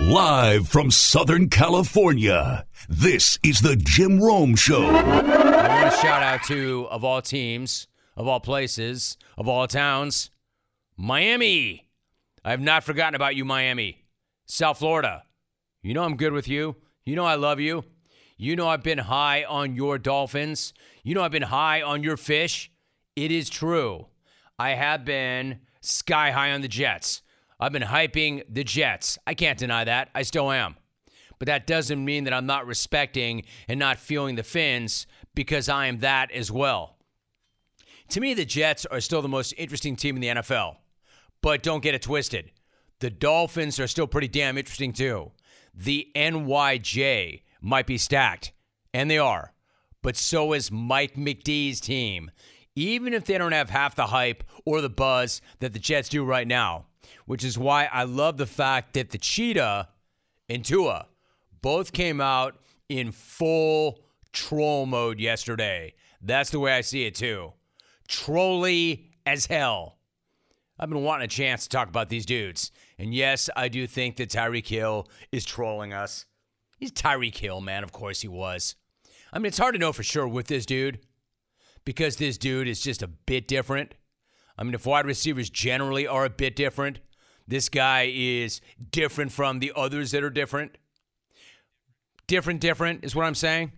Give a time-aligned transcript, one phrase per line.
[0.00, 4.86] Live from Southern California, this is the Jim Rome Show.
[4.86, 10.30] I want to shout out to, of all teams, of all places, of all towns,
[10.96, 11.88] Miami.
[12.44, 14.04] I have not forgotten about you, Miami.
[14.46, 15.24] South Florida.
[15.82, 16.76] You know I'm good with you.
[17.04, 17.82] You know I love you.
[18.36, 20.74] You know I've been high on your dolphins.
[21.02, 22.70] You know I've been high on your fish.
[23.16, 24.06] It is true.
[24.60, 27.20] I have been sky high on the Jets.
[27.60, 29.18] I've been hyping the Jets.
[29.26, 30.10] I can't deny that.
[30.14, 30.76] I still am.
[31.38, 35.86] But that doesn't mean that I'm not respecting and not feeling the Fins because I
[35.86, 36.96] am that as well.
[38.10, 40.76] To me, the Jets are still the most interesting team in the NFL.
[41.42, 42.50] But don't get it twisted.
[43.00, 45.30] The Dolphins are still pretty damn interesting too.
[45.74, 48.52] The NYJ might be stacked,
[48.92, 49.52] and they are.
[50.02, 52.30] But so is Mike McDee's team.
[52.74, 56.24] Even if they don't have half the hype or the buzz that the Jets do
[56.24, 56.86] right now,
[57.26, 59.88] which is why I love the fact that the Cheetah
[60.48, 61.06] and Tua
[61.60, 64.00] both came out in full
[64.32, 65.94] troll mode yesterday.
[66.20, 67.52] That's the way I see it too.
[68.08, 69.98] Trolly as hell.
[70.78, 72.70] I've been wanting a chance to talk about these dudes.
[72.98, 76.26] And yes, I do think that Tyreek Hill is trolling us.
[76.78, 77.82] He's Tyreek Hill, man.
[77.82, 78.76] Of course he was.
[79.32, 81.00] I mean, it's hard to know for sure with this dude
[81.84, 83.94] because this dude is just a bit different.
[84.58, 86.98] I mean, if wide receivers generally are a bit different,
[87.46, 88.60] this guy is
[88.90, 90.76] different from the others that are different.
[92.26, 93.72] Different, different is what I'm saying.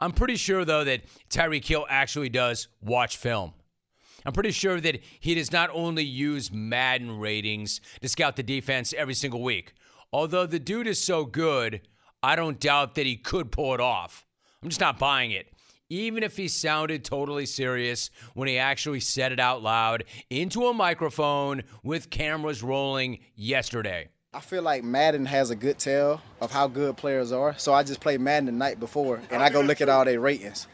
[0.00, 3.54] I'm pretty sure, though, that Tyreek Hill actually does watch film.
[4.26, 8.92] I'm pretty sure that he does not only use Madden ratings to scout the defense
[8.92, 9.72] every single week.
[10.12, 11.80] Although the dude is so good,
[12.22, 14.26] I don't doubt that he could pull it off.
[14.62, 15.46] I'm just not buying it.
[15.90, 20.74] Even if he sounded totally serious when he actually said it out loud into a
[20.74, 24.08] microphone with cameras rolling yesterday.
[24.34, 27.56] I feel like Madden has a good tell of how good players are.
[27.56, 30.20] So I just play Madden the night before and I go look at all their
[30.20, 30.66] ratings.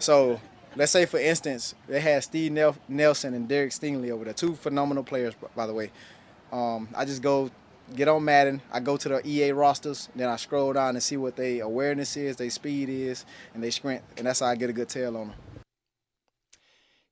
[0.00, 0.40] So
[0.74, 2.50] let's say, for instance, they had Steve
[2.88, 5.92] Nelson and Derek Stingley over there, two phenomenal players, by the way.
[6.50, 7.50] Um, I just go
[7.94, 8.62] get on Madden.
[8.72, 12.16] I go to the EA rosters, then I scroll down and see what their awareness
[12.16, 15.16] is, their speed is, and their strength, and that's how I get a good tell
[15.16, 15.36] on them.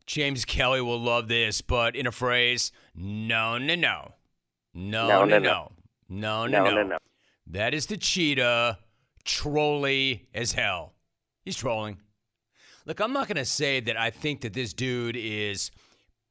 [0.06, 4.12] James Kelly will love this, but in a phrase, no, no, no.
[4.72, 5.72] No, no, no, no.
[6.08, 6.82] No, no, no.
[6.82, 6.98] no.
[7.48, 8.78] That is the cheetah,
[9.24, 10.94] trolly as hell.
[11.44, 11.98] He's trolling.
[12.84, 15.72] Look, I'm not going to say that I think that this dude is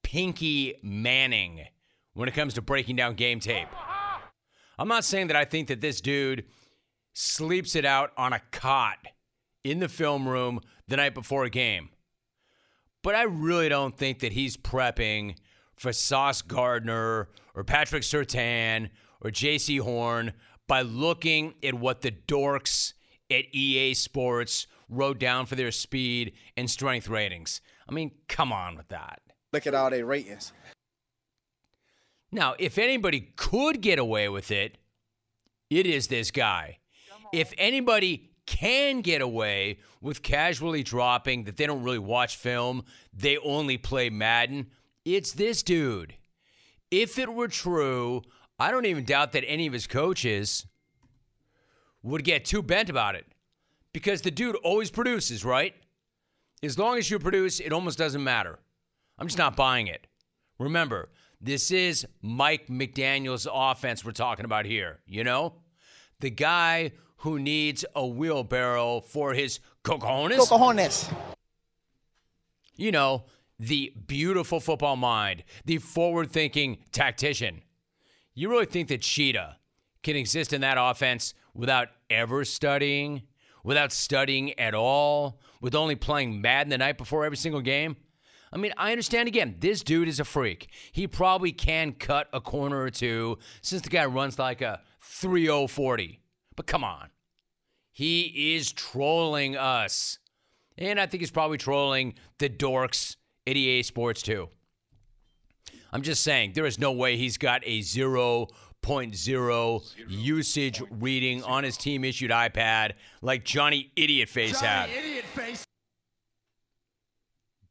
[0.03, 1.65] Pinky Manning
[2.13, 3.67] when it comes to breaking down game tape.
[4.77, 6.45] I'm not saying that I think that this dude
[7.13, 8.97] sleeps it out on a cot
[9.63, 11.89] in the film room the night before a game.
[13.03, 15.35] But I really don't think that he's prepping
[15.75, 18.89] for Sauce Gardner or Patrick Surtain
[19.21, 20.33] or Jaycee Horn
[20.67, 22.93] by looking at what the dorks
[23.29, 27.61] at EA Sports wrote down for their speed and strength ratings.
[27.87, 29.21] I mean, come on with that.
[29.53, 30.53] Look at all their ratings.
[32.35, 34.77] Now, if anybody could get away with it,
[35.69, 36.79] it is this guy.
[37.31, 43.37] If anybody can get away with casually dropping that they don't really watch film, they
[43.37, 44.67] only play Madden,
[45.05, 46.15] it's this dude.
[46.91, 48.21] If it were true,
[48.59, 50.65] I don't even doubt that any of his coaches
[52.03, 53.25] would get too bent about it
[53.93, 55.73] because the dude always produces, right?
[56.61, 58.59] As long as you produce, it almost doesn't matter.
[59.17, 60.05] I'm just not buying it.
[60.59, 61.09] Remember,
[61.45, 65.53] this is Mike McDaniel's offense we're talking about here, you know?
[66.19, 70.37] The guy who needs a wheelbarrow for his cojones.
[70.37, 71.13] Cojones.
[72.75, 73.25] You know,
[73.59, 77.61] the beautiful football mind, the forward thinking tactician.
[78.33, 79.57] You really think that Cheetah
[80.01, 83.21] can exist in that offense without ever studying,
[83.63, 87.97] without studying at all, with only playing Madden the night before every single game?
[88.55, 90.69] I mean, I understand again, this dude is a freak.
[90.93, 96.21] He probably can cut a corner or two since the guy runs like a 3040.
[96.55, 97.09] But come on.
[97.91, 100.19] He is trolling us.
[100.77, 104.47] And I think he's probably trolling the dorks at EA Sports too.
[105.91, 108.47] I'm just saying, there is no way he's got a 0.0
[108.81, 112.91] 0.0 usage reading on his team issued iPad
[113.21, 114.89] like Johnny Idiot Face Johnny had.
[114.91, 115.65] Idiot Face.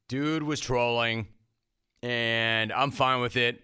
[0.08, 1.28] Dude was trolling,
[2.02, 3.60] and I'm fine with it.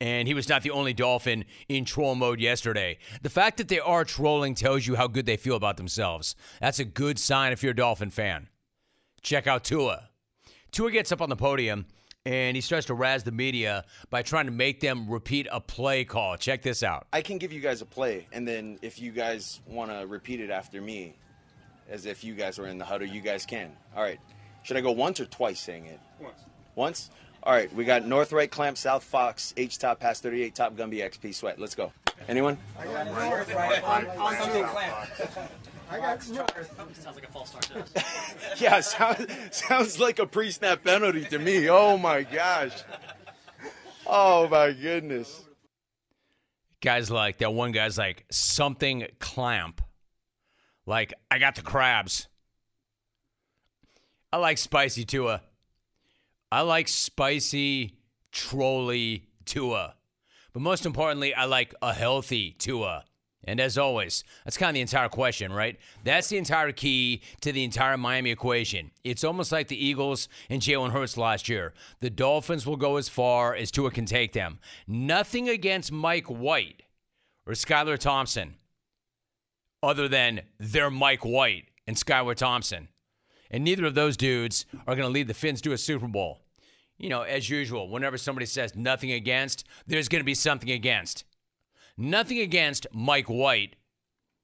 [0.00, 2.98] And he was not the only Dolphin in troll mode yesterday.
[3.22, 6.34] The fact that they are trolling tells you how good they feel about themselves.
[6.60, 8.48] That's a good sign if you're a Dolphin fan.
[9.22, 10.08] Check out Tua.
[10.72, 11.86] Tua gets up on the podium
[12.24, 16.04] and he starts to razz the media by trying to make them repeat a play
[16.04, 16.36] call.
[16.36, 17.06] Check this out.
[17.12, 20.40] I can give you guys a play, and then if you guys want to repeat
[20.40, 21.16] it after me,
[21.88, 23.72] as if you guys were in the huddle, you guys can.
[23.96, 24.20] All right.
[24.62, 26.00] Should I go once or twice saying it?
[26.20, 26.40] Once.
[26.74, 27.10] Once?
[27.42, 27.72] All right.
[27.74, 31.58] We got North Right Clamp, South Fox, H Top, Pass 38, Top Gumby, XP Sweat.
[31.58, 31.92] Let's go.
[32.28, 32.56] Anyone?
[32.78, 35.08] I got North right on, on something clamp.
[35.90, 37.92] I got Sounds like a false start to us.
[38.60, 41.68] yeah, sounds, sounds like a pre snap penalty to me.
[41.68, 42.82] Oh my gosh.
[44.06, 45.44] Oh my goodness.
[46.80, 49.82] Guys like that one guy's like something clamp.
[50.86, 52.28] Like, I got the crabs.
[54.32, 55.42] I like spicy Tua.
[56.50, 57.98] I like spicy
[58.30, 59.94] trolley Tua.
[60.52, 63.04] But most importantly, I like a healthy Tua.
[63.44, 65.76] And as always, that's kind of the entire question, right?
[66.04, 68.92] That's the entire key to the entire Miami equation.
[69.02, 71.74] It's almost like the Eagles and Jalen Hurts last year.
[72.00, 74.60] The Dolphins will go as far as Tua can take them.
[74.86, 76.84] Nothing against Mike White
[77.44, 78.54] or Skylar Thompson,
[79.82, 82.88] other than they're Mike White and Skylar Thompson.
[83.52, 86.40] And neither of those dudes are going to lead the Fins to a Super Bowl.
[86.98, 91.24] You know, as usual, whenever somebody says nothing against, there's going to be something against.
[91.96, 93.76] Nothing against Mike White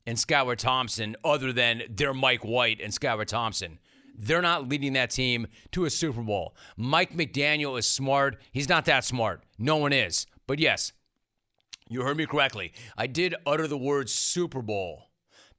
[0.06, 3.78] and Skylar Thompson, other than they're Mike White and Skylar Thompson.
[4.14, 6.56] They're not leading that team to a Super Bowl.
[6.76, 8.40] Mike McDaniel is smart.
[8.52, 9.44] He's not that smart.
[9.58, 10.26] No one is.
[10.46, 10.92] But yes,
[11.88, 12.72] you heard me correctly.
[12.96, 15.07] I did utter the word Super Bowl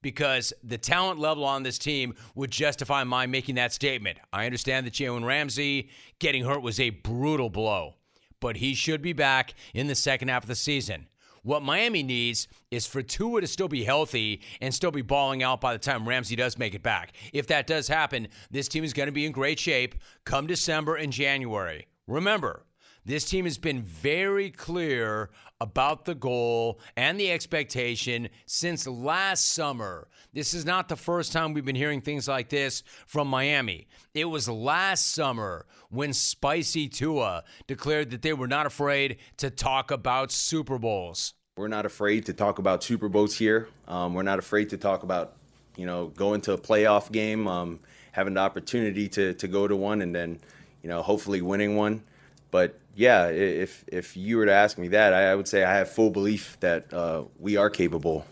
[0.02, 4.18] because the talent level on this team would justify my making that statement.
[4.32, 7.94] I understand that Jalen Ramsey getting hurt was a brutal blow,
[8.40, 11.08] but he should be back in the second half of the season.
[11.42, 15.60] What Miami needs is for Tua to still be healthy and still be balling out
[15.60, 17.12] by the time Ramsey does make it back.
[17.32, 19.94] If that does happen, this team is going to be in great shape
[20.24, 21.86] come December and January.
[22.06, 22.64] Remember,
[23.04, 25.30] this team has been very clear
[25.60, 30.08] about the goal and the expectation since last summer.
[30.32, 33.88] This is not the first time we've been hearing things like this from Miami.
[34.14, 39.90] It was last summer when Spicy Tua declared that they were not afraid to talk
[39.90, 41.34] about Super Bowls.
[41.56, 43.68] We're not afraid to talk about Super Bowls here.
[43.86, 45.36] Um, we're not afraid to talk about,
[45.76, 47.80] you know, going to a playoff game, um,
[48.12, 50.38] having the opportunity to, to go to one and then,
[50.82, 52.02] you know, hopefully winning one.
[52.50, 55.90] But yeah, if if you were to ask me that, I, would say I have
[55.90, 58.26] full belief that uh, we are capable.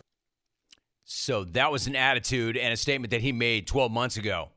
[1.04, 4.50] So that was an attitude and a statement that he made 12 months ago.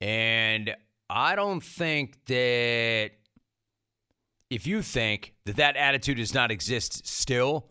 [0.00, 0.74] And
[1.08, 3.12] I don't think that
[4.50, 7.66] if you think that that attitude does not exist still,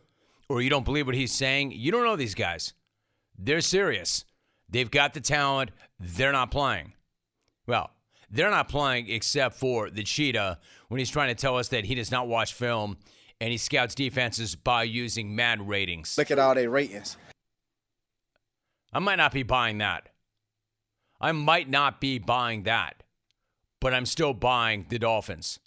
[0.48, 2.74] or you don't believe what he's saying, you don't know these guys.
[3.38, 4.26] They're serious.
[4.70, 5.72] They've got the talent.
[6.00, 6.94] They're not playing.
[7.68, 7.92] Well,
[8.32, 10.60] they're not playing except for the Cheetah
[10.90, 12.98] when he's trying to tell us that he does not watch film
[13.40, 16.18] and he scouts defenses by using Madden ratings.
[16.18, 17.16] Look at all their ratings.
[18.92, 20.10] I might not be buying that.
[21.22, 23.04] I might not be buying that,
[23.80, 25.60] but I'm still buying the Dolphins.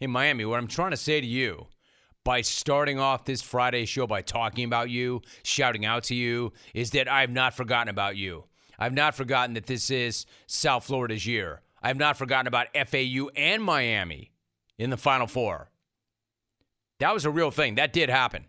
[0.00, 1.66] In Miami, what I'm trying to say to you
[2.24, 6.90] by starting off this Friday show by talking about you, shouting out to you, is
[6.92, 8.44] that I have not forgotten about you.
[8.78, 11.60] I've not forgotten that this is South Florida's year.
[11.82, 14.30] I've not forgotten about FAU and Miami
[14.78, 15.70] in the Final Four.
[17.00, 17.74] That was a real thing.
[17.74, 18.46] That did happen.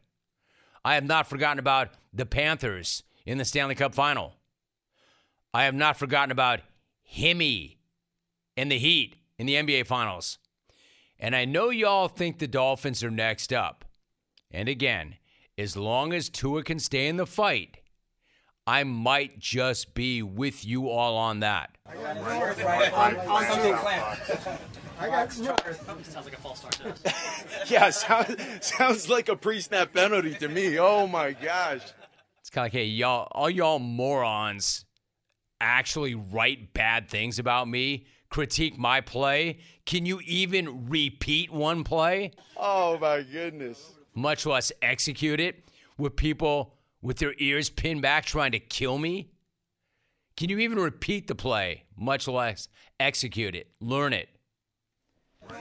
[0.85, 4.33] I have not forgotten about the Panthers in the Stanley Cup final.
[5.53, 6.61] I have not forgotten about
[7.15, 7.77] Himmy
[8.55, 10.37] and the Heat in the NBA Finals.
[11.19, 13.85] And I know y'all think the Dolphins are next up.
[14.51, 15.15] And again,
[15.57, 17.77] as long as Tua can stay in the fight,
[18.65, 21.77] I might just be with you all on that.
[21.93, 24.19] North right on, on something clamp.
[24.99, 27.03] I got Sounds like a false start to us.
[27.69, 30.79] yeah, sounds sounds like a pre snap penalty to me.
[30.79, 31.81] Oh my gosh.
[32.39, 34.85] It's kind of like, hey, y'all, all y'all morons
[35.59, 39.59] actually write bad things about me, critique my play.
[39.85, 42.31] Can you even repeat one play?
[42.55, 43.93] Oh my goodness.
[44.15, 45.65] Much less execute it
[45.97, 49.29] with people with their ears pinned back trying to kill me?
[50.35, 52.67] Can you even repeat the play, much less
[52.99, 54.29] execute it, learn it?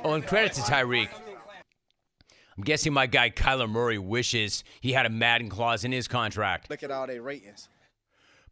[0.04, 1.10] Oh, and credit to Tyreek.
[2.56, 6.70] I'm guessing my guy Kyler Murray wishes he had a Madden clause in his contract.
[6.70, 7.68] Look at all their ratings.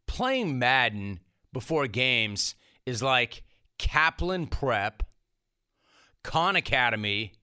[0.07, 1.21] Playing Madden
[1.53, 3.45] before games is like
[3.79, 5.05] Kaplan Prep,
[6.25, 7.35] Khan Academy,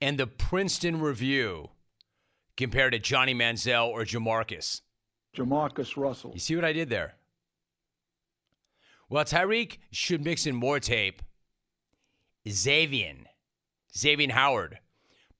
[0.00, 1.70] and the Princeton Review
[2.56, 4.82] compared to Johnny Manziel or Jamarcus.
[5.36, 6.32] Jamarcus Russell.
[6.32, 7.14] You see what I did there?
[9.08, 11.22] Well, Tyreek should mix in more tape
[12.48, 13.14] Xavier,
[13.96, 14.78] Xavier Howard,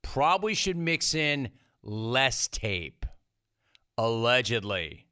[0.03, 1.51] probably should mix in
[1.83, 3.07] less tape.
[3.97, 5.07] Allegedly.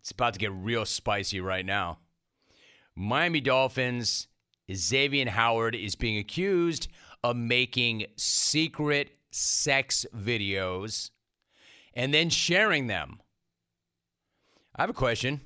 [0.00, 1.98] It's about to get real spicy right now.
[2.94, 4.28] Miami Dolphins,
[4.72, 6.88] Xavier Howard is being accused
[7.24, 11.10] of making secret sex videos
[11.94, 13.20] and then sharing them.
[14.76, 15.40] I have a question.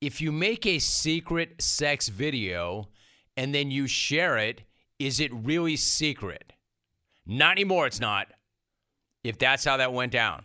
[0.00, 2.88] If you make a secret sex video
[3.36, 4.62] and then you share it,
[4.98, 6.52] is it really secret?
[7.26, 8.28] Not anymore, it's not.
[9.22, 10.44] If that's how that went down.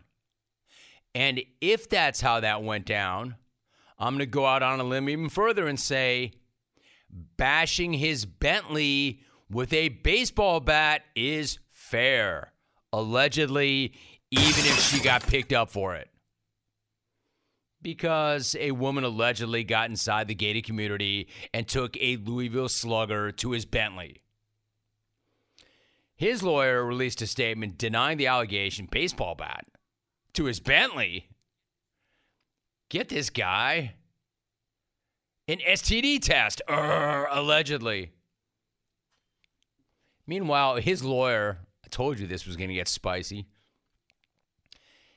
[1.14, 3.36] And if that's how that went down,
[3.98, 6.32] I'm going to go out on a limb even further and say
[7.38, 12.54] bashing his Bentley with a baseball bat is fair.
[12.94, 13.94] Allegedly,
[14.32, 16.10] even if she got picked up for it.
[17.82, 23.52] Because a woman allegedly got inside the gated community and took a Louisville slugger to
[23.52, 24.22] his Bentley.
[26.16, 29.66] His lawyer released a statement denying the allegation baseball bat
[30.34, 31.30] to his Bentley.
[32.90, 33.94] Get this guy
[35.48, 38.12] an STD test, uh, allegedly.
[40.28, 43.48] Meanwhile, his lawyer, I told you this was going to get spicy.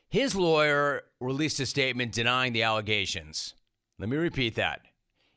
[0.08, 3.54] His lawyer released a statement denying the allegations.
[3.98, 4.80] Let me repeat that.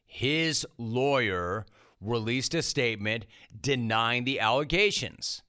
[0.05, 1.65] His lawyer
[1.99, 3.25] released a statement
[3.59, 5.41] denying the allegations.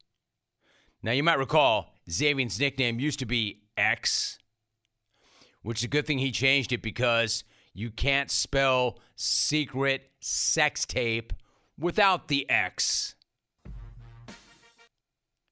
[1.05, 4.41] Now, you might recall Xavier's nickname used to be X,
[5.63, 11.33] which is a good thing he changed it because you can't spell secret sex tape
[11.79, 13.16] without the X.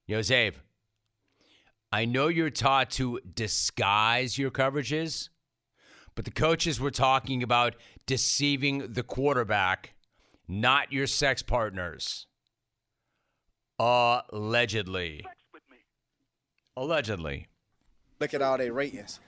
[0.07, 0.57] Yo, Zave,
[1.91, 5.31] I know you're taught to disguise your coverages,
[6.15, 9.95] but the coaches were talking about deceiving the quarterback,
[10.47, 12.27] not your sex partners.
[13.79, 15.25] Allegedly.
[16.77, 17.47] Allegedly.
[18.21, 19.21] Look at all their ratings.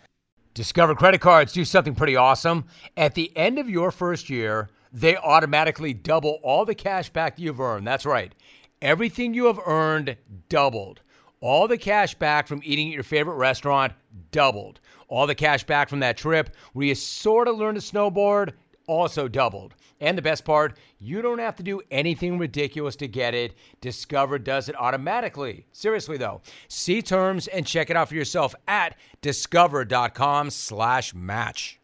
[0.53, 2.67] Discover credit cards do something pretty awesome.
[2.99, 7.61] At the end of your first year, they automatically double all the cash back you've
[7.61, 7.87] earned.
[7.87, 8.35] That's right.
[8.83, 10.17] Everything you have earned
[10.49, 11.01] doubled.
[11.41, 13.93] All the cash back from eating at your favorite restaurant
[14.33, 14.81] doubled.
[15.09, 18.53] All the cash back from that trip where you sort of learned to snowboard
[18.87, 19.75] also doubled.
[20.01, 23.55] And the best part, you don't have to do anything ridiculous to get it.
[23.81, 25.67] Discover does it automatically.
[25.73, 31.81] Seriously though, see terms and check it out for yourself at discover.com/slash match.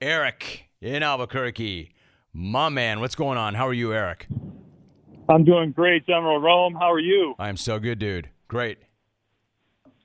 [0.00, 1.92] Eric in Albuquerque,
[2.32, 3.54] my man, what's going on?
[3.54, 4.28] How are you, Eric?
[5.28, 6.74] I'm doing great, General Rome.
[6.74, 7.34] How are you?
[7.38, 8.28] I am so good, dude.
[8.48, 8.78] Great.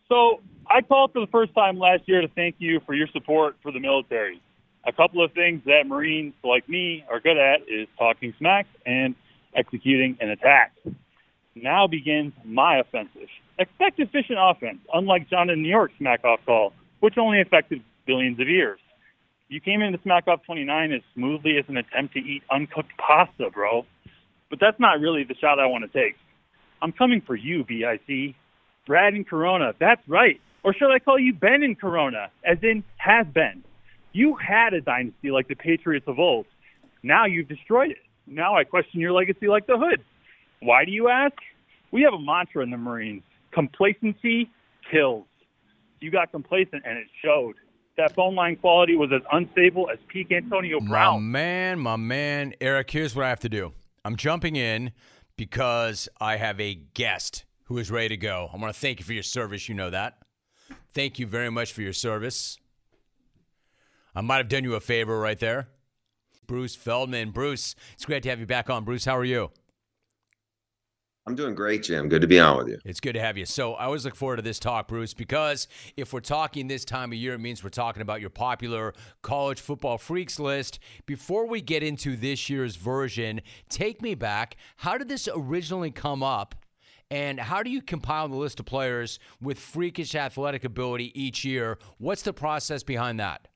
[0.08, 3.56] So I called for the first time last year to thank you for your support
[3.64, 4.40] for the military
[4.86, 9.16] a couple of things that Marines like me are good at is talking smack and
[9.56, 10.74] executing an attack.
[11.56, 13.30] Now begins my offensive.
[13.58, 18.40] Expect efficient offense, unlike John in New York's smack off call, which only affected billions
[18.40, 18.80] of years.
[19.48, 23.50] You came into smack off 29 as smoothly as an attempt to eat uncooked pasta,
[23.52, 23.86] bro.
[24.56, 26.16] But that's not really the shot I want to take.
[26.82, 28.36] I'm coming for you, BIC.
[28.88, 30.40] Brad in Corona, that's right.
[30.64, 33.66] Or should I call you Ben in Corona, as in has been?
[34.14, 36.46] You had a dynasty like the Patriots of old.
[37.04, 37.98] Now you've destroyed it.
[38.28, 40.02] Now I question your legacy like the Hood.
[40.62, 41.36] Why do you ask?
[41.92, 44.50] We have a mantra in the Marines complacency
[44.90, 45.26] kills.
[46.00, 47.56] You got complacent and it showed.
[47.98, 51.24] That phone line quality was as unstable as peak Antonio Brown.
[51.24, 52.54] My man, my man.
[52.62, 53.74] Eric, here's what I have to do
[54.06, 54.92] I'm jumping in
[55.36, 58.52] because I have a guest who is ready to go.
[58.54, 59.68] I want to thank you for your service.
[59.68, 60.20] You know that.
[60.94, 62.60] Thank you very much for your service.
[64.14, 65.70] I might have done you a favor right there.
[66.46, 67.32] Bruce Feldman.
[67.32, 68.84] Bruce, it's great to have you back on.
[68.84, 69.50] Bruce, how are you?
[71.28, 72.08] I'm doing great, Jim.
[72.08, 72.78] Good to be on with you.
[72.86, 73.46] It's good to have you.
[73.46, 75.68] So I always look forward to this talk, Bruce, because
[75.98, 79.60] if we're talking this time of year, it means we're talking about your popular college
[79.60, 80.78] football freaks list.
[81.08, 84.56] Before we get into this year's version, take me back.
[84.78, 86.54] How did this originally come up?
[87.10, 91.80] And how do you compile the list of players with freakish athletic ability each year?
[91.98, 93.48] What's the process behind that?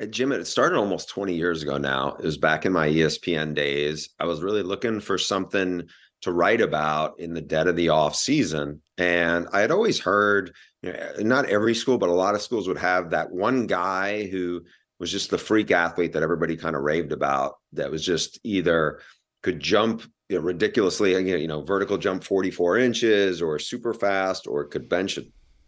[0.00, 2.14] Uh, Jim, it started almost 20 years ago now.
[2.18, 4.10] It was back in my ESPN days.
[4.18, 5.88] I was really looking for something
[6.22, 8.82] to write about in the dead of the off season.
[8.96, 12.42] And I had always heard, you know, eh, not every school, but a lot of
[12.42, 14.62] schools would have that one guy who
[14.98, 19.00] was just the freak athlete that everybody kind of raved about that was just either
[19.42, 24.64] could jump you know, ridiculously, you know, vertical jump 44 inches or super fast or
[24.64, 25.22] could bench a,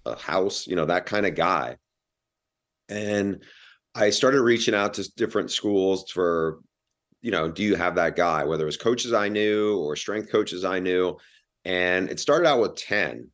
[0.04, 1.76] a house, you know, that kind of guy.
[2.88, 3.44] And
[3.94, 6.61] I started reaching out to different schools for
[7.23, 8.44] you know, do you have that guy?
[8.44, 11.16] Whether it was coaches I knew or strength coaches I knew.
[11.64, 13.28] And it started out with 10,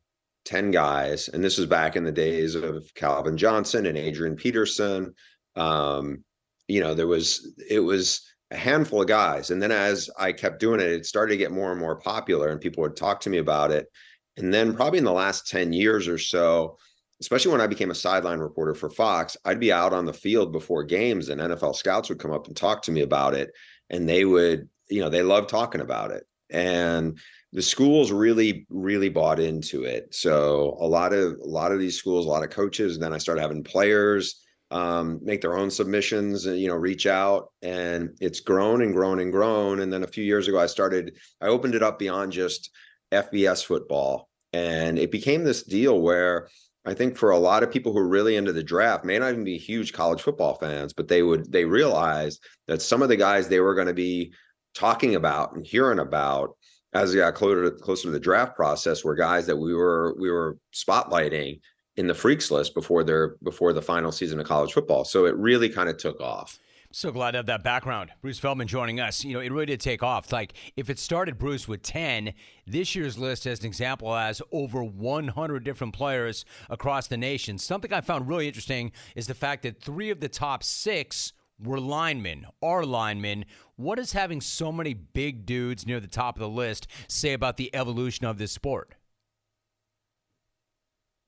[0.45, 1.29] 10 guys.
[1.29, 5.13] And this was back in the days of Calvin Johnson and Adrian Peterson.
[5.55, 6.23] Um,
[6.67, 8.21] you know, there was, it was
[8.51, 9.51] a handful of guys.
[9.51, 12.49] And then as I kept doing it, it started to get more and more popular
[12.49, 13.87] and people would talk to me about it.
[14.35, 16.77] And then probably in the last 10 years or so,
[17.21, 20.51] especially when I became a sideline reporter for Fox, I'd be out on the field
[20.51, 23.51] before games and NFL scouts would come up and talk to me about it.
[23.89, 26.25] And they would, you know, they love talking about it.
[26.49, 27.17] And
[27.53, 30.13] the schools really, really bought into it.
[30.13, 33.13] So a lot of a lot of these schools, a lot of coaches, and then
[33.13, 38.09] I started having players um, make their own submissions and you know reach out and
[38.19, 41.47] it's grown and grown and grown and then a few years ago i started i
[41.47, 42.71] opened it up beyond just
[43.13, 46.49] fbs football and it became this deal where
[46.87, 49.31] I think for a lot of people who are really into the draft, may not
[49.31, 53.17] even be huge college football fans, but they would they realized that some of the
[53.17, 54.31] guys they were going to be
[54.73, 56.55] talking about and hearing about
[56.93, 60.15] as they got closer to, closer to the draft process were guys that we were
[60.17, 61.59] we were spotlighting
[61.97, 65.03] in the freaks list before their before the final season of college football.
[65.03, 66.57] So it really kind of took off.
[66.91, 68.11] So glad to have that background.
[68.21, 69.23] Bruce Feldman joining us.
[69.23, 70.31] You know, it really did take off.
[70.31, 72.33] Like, if it started, Bruce, with 10,
[72.65, 77.57] this year's list, as an example, has over 100 different players across the nation.
[77.57, 81.79] Something I found really interesting is the fact that three of the top six were
[81.79, 83.45] linemen, are linemen.
[83.75, 87.57] What does having so many big dudes near the top of the list say about
[87.57, 88.95] the evolution of this sport?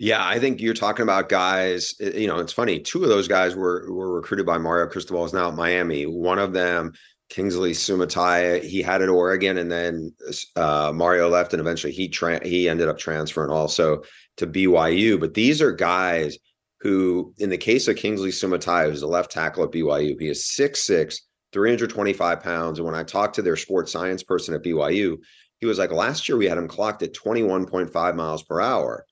[0.01, 1.93] Yeah, I think you're talking about guys.
[1.99, 2.79] You know, it's funny.
[2.79, 5.25] Two of those guys were were recruited by Mario Cristobal.
[5.25, 6.05] Is now at Miami.
[6.05, 6.93] One of them,
[7.29, 10.13] Kingsley Suamataia, he had at Oregon, and then
[10.55, 14.01] uh, Mario left, and eventually he tra- he ended up transferring also
[14.37, 15.19] to BYU.
[15.19, 16.37] But these are guys
[16.79, 20.49] who, in the case of Kingsley Suamataia, who's a left tackle at BYU, he is
[20.57, 21.17] 6'6",
[21.51, 22.79] 325 pounds.
[22.79, 25.17] And when I talked to their sports science person at BYU,
[25.59, 29.05] he was like, last year we had him clocked at 21.5 miles per hour.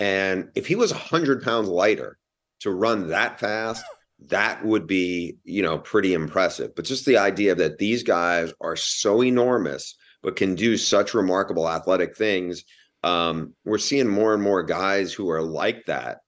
[0.00, 2.18] And if he was 100 pounds lighter
[2.60, 3.84] to run that fast,
[4.28, 6.74] that would be, you know, pretty impressive.
[6.74, 11.68] But just the idea that these guys are so enormous, but can do such remarkable
[11.68, 12.64] athletic things.
[13.02, 16.18] Um, we're seeing more and more guys who are like that.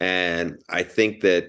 [0.00, 1.48] And I think that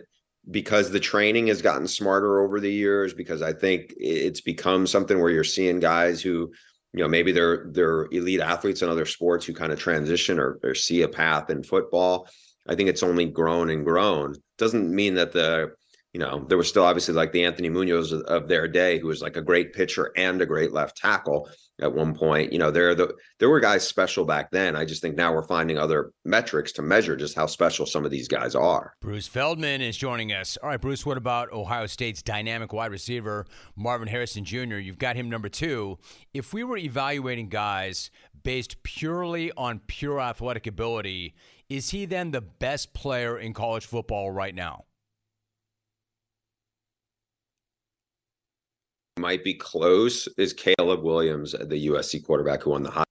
[0.49, 5.19] because the training has gotten smarter over the years, because I think it's become something
[5.19, 6.51] where you're seeing guys who
[6.93, 10.59] you know maybe they're they're elite athletes in other sports who kind of transition or,
[10.63, 12.27] or see a path in football.
[12.67, 14.35] I think it's only grown and grown.
[14.57, 15.71] Doesn't mean that the
[16.13, 19.07] you know there was still obviously like the anthony munoz of, of their day who
[19.07, 21.49] was like a great pitcher and a great left tackle
[21.81, 22.53] at one point.
[22.53, 24.75] You know, there the there were guys special back then.
[24.75, 28.11] I just think now we're finding other metrics to measure just how special some of
[28.11, 28.93] these guys are.
[29.01, 30.57] Bruce Feldman is joining us.
[30.61, 33.45] All right, Bruce, what about Ohio State's dynamic wide receiver
[33.75, 34.77] Marvin Harrison Jr.?
[34.77, 35.97] You've got him number 2.
[36.33, 38.11] If we were evaluating guys
[38.43, 41.33] based purely on pure athletic ability,
[41.69, 44.85] is he then the best player in college football right now?
[49.17, 53.03] Might be close is Caleb Williams, the USC quarterback who won the high.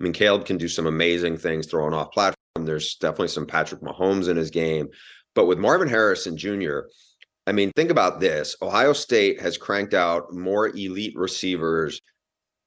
[0.00, 2.64] I mean, Caleb can do some amazing things throwing off platform.
[2.64, 4.88] There's definitely some Patrick Mahomes in his game.
[5.34, 6.80] But with Marvin Harrison Jr.,
[7.46, 8.56] I mean, think about this.
[8.62, 12.00] Ohio State has cranked out more elite receivers,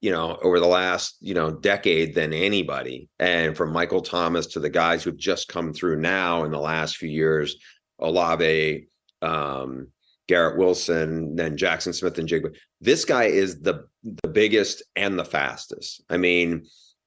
[0.02, 3.10] you know, over the last, you know, decade than anybody.
[3.18, 6.98] And from Michael Thomas to the guys who've just come through now in the last
[6.98, 7.56] few years,
[8.00, 8.88] Olave,
[9.24, 9.88] um,
[10.28, 12.56] Garrett Wilson, then Jaxon Smith-Njigba.
[12.82, 16.04] This guy is the the biggest and the fastest.
[16.10, 16.66] I mean,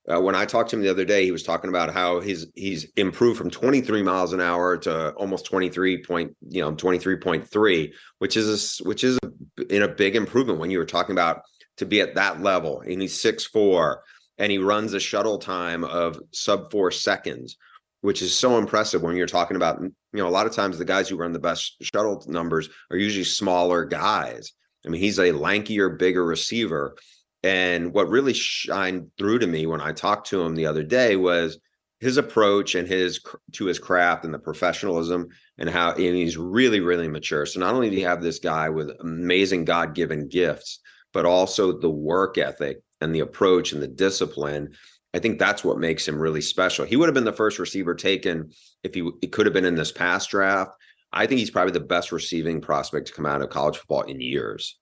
[0.09, 2.47] uh, when I talked to him the other day, he was talking about how he's
[2.55, 8.37] he's improved from 23 miles an hour to almost 23 point, you know, 23.3, which
[8.37, 11.43] is a, which is a, in a big improvement when you were talking about
[11.77, 12.81] to be at that level.
[12.81, 14.03] And he's six four,
[14.39, 17.57] and he runs a shuttle time of sub four seconds,
[18.01, 19.81] which is so impressive when you're talking about
[20.13, 22.97] you know a lot of times the guys who run the best shuttle numbers are
[22.97, 24.53] usually smaller guys.
[24.85, 26.97] I mean he's a lankier bigger receiver.
[27.43, 31.17] And what really shined through to me when i talked to him the other day
[31.17, 31.59] was
[32.01, 33.21] his approach and his
[33.53, 37.47] to his craft and the professionalism and how and he's really really mature.
[37.47, 40.81] So not only do you have this guy with amazing god-given gifts
[41.13, 44.73] but also the work ethic and the approach and the discipline
[45.13, 46.85] I think that's what makes him really special.
[46.85, 48.53] He would have been the first receiver taken
[48.85, 50.73] if he, he could have been in this past draft.
[51.13, 54.21] I think he's probably the best receiving prospect to come out of college football in
[54.21, 54.79] years.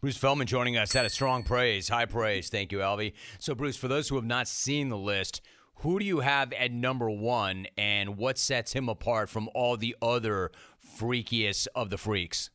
[0.00, 0.92] Bruce Feldman joining us.
[0.92, 2.48] That is strong praise, high praise.
[2.48, 3.12] Thank you, Alvy.
[3.38, 5.42] So, Bruce, for those who have not seen the list,
[5.76, 9.94] who do you have at number one, and what sets him apart from all the
[10.02, 10.50] other
[10.98, 12.50] freakiest of the freaks?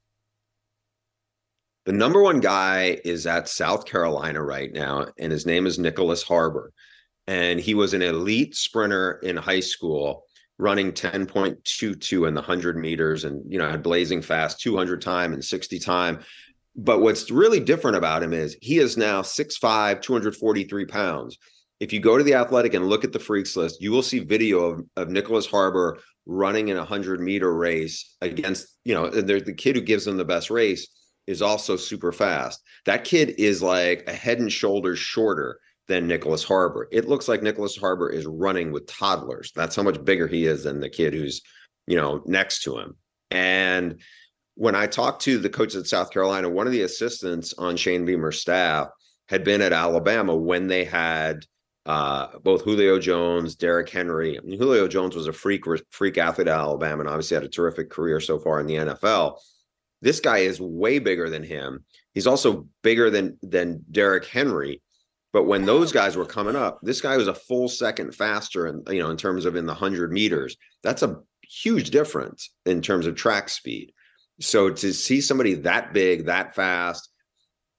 [1.85, 6.23] The number one guy is at South Carolina right now, and his name is Nyckoles
[6.23, 6.73] Harbor.
[7.27, 10.25] And he was an elite sprinter in high school,
[10.57, 15.45] running 10.22 in the 100 meters and, you know, had blazing fast 200 time and
[15.45, 16.19] 60 time.
[16.75, 21.37] But what's really different about him is he is now 6'5, 243 pounds.
[21.79, 24.19] If you go to the athletic and look at the freaks list, you will see
[24.19, 29.53] video of, of Nyckoles Harbor running in a 100 meter race against, you know, the
[29.53, 30.87] kid who gives him the best race
[31.27, 32.61] is also super fast.
[32.85, 36.87] That kid is like a head and shoulders shorter than Nyckoles Harbor.
[36.91, 39.51] It looks like Nyckoles Harbor is running with toddlers.
[39.55, 41.41] That's how much bigger he is than the kid who's,
[41.87, 42.95] you know, next to him.
[43.31, 44.01] And
[44.55, 48.05] when I talked to the coach at South Carolina, one of the assistants on Shane
[48.05, 48.89] Beamer's staff
[49.27, 51.45] had been at Alabama when they had
[51.85, 54.37] uh, both Julio Jones, Derrick Henry.
[54.37, 57.49] I mean, Julio Jones was a freak freak athlete at Alabama and obviously had a
[57.49, 59.37] terrific career so far in the NFL.
[60.05, 61.83] This guy is way bigger than him.
[62.13, 64.83] He's also bigger than than Derrick Henry.
[65.33, 68.87] But when those guys were coming up, this guy was a full second faster, and
[68.87, 73.07] you know, in terms of in the hundred meters, that's a huge difference in terms
[73.07, 73.93] of track speed.
[74.39, 77.09] So to see somebody that big, that fast,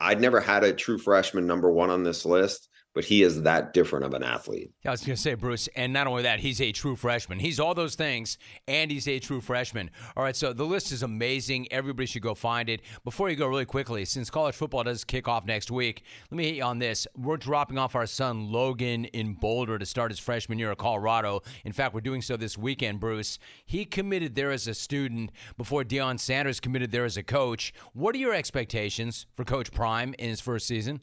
[0.00, 3.74] I'd never had a true freshman number one on this list but he is that
[3.74, 4.70] different of an athlete.
[4.86, 7.38] I was going to say, Bruce, and not only that, he's a true freshman.
[7.38, 9.90] He's all those things, and he's a true freshman.
[10.16, 11.70] All right, so the list is amazing.
[11.70, 12.80] Everybody should go find it.
[13.04, 16.44] Before you go, really quickly, since college football does kick off next week, let me
[16.44, 17.06] hit you on this.
[17.14, 21.42] We're dropping off our son Logan in Boulder to start his freshman year at Colorado.
[21.66, 23.38] In fact, we're doing so this weekend, Bruce.
[23.66, 27.74] He committed there as a student before Deion Sanders committed there as a coach.
[27.92, 31.02] What are your expectations for Coach Prime in his first season?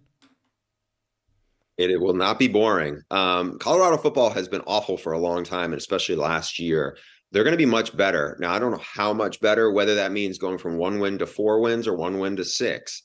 [1.78, 3.02] It, it will not be boring.
[3.10, 6.98] Um, Colorado football has been awful for a long time, and especially last year.
[7.32, 8.38] They're going to be much better.
[8.40, 11.26] Now, I don't know how much better, whether that means going from one win to
[11.26, 13.02] four wins or one win to six.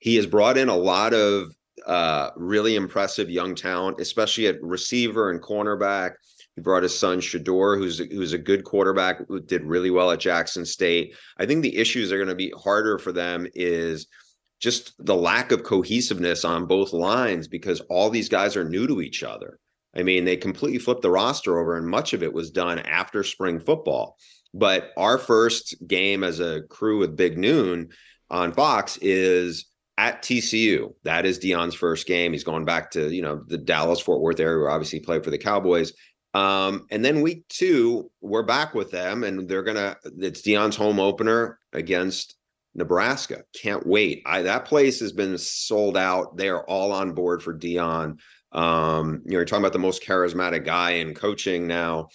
[0.00, 1.52] He has brought in a lot of
[1.86, 6.14] uh, really impressive young talent, especially at receiver and cornerback.
[6.56, 10.66] He brought his son Shedeur, who's who's a good quarterback, did really well at Jackson
[10.66, 11.14] State.
[11.38, 14.08] I think the issues are going to be harder for them is
[14.60, 19.00] just the lack of cohesiveness on both lines because all these guys are new to
[19.00, 19.58] each other.
[19.96, 23.22] I mean, they completely flipped the roster over, and much of it was done after
[23.22, 24.16] spring football.
[24.54, 27.90] But our first game as a crew with Big Noon
[28.30, 29.66] on Fox is
[29.96, 30.94] at TCU.
[31.04, 32.32] That is Deion's first game.
[32.32, 35.24] He's going back to you know the Dallas Fort Worth area, where obviously he played
[35.24, 35.92] for the Cowboys.
[36.34, 39.96] Um, and then week two, we're back with them, and they're gonna.
[40.18, 42.36] It's Deion's home opener against
[42.78, 43.42] Nebraska.
[43.60, 44.22] Can't wait.
[44.24, 46.36] I, that place has been sold out.
[46.36, 48.18] They are all on board for Deion.
[48.52, 52.08] Um, you know, you're talking about the most charismatic guy in coaching now,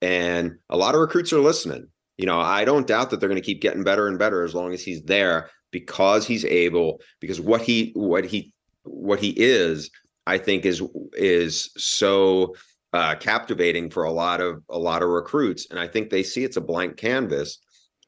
[0.00, 1.88] and a lot of recruits are listening.
[2.16, 4.54] You know, I don't doubt that they're going to keep getting better and better as
[4.54, 7.00] long as he's there because he's able.
[7.18, 8.52] Because what he what he
[8.84, 9.90] what he is,
[10.26, 10.82] I think, is
[11.14, 12.54] is so
[12.92, 16.44] uh, captivating for a lot of a lot of recruits, and I think they see
[16.44, 17.58] it's a blank canvas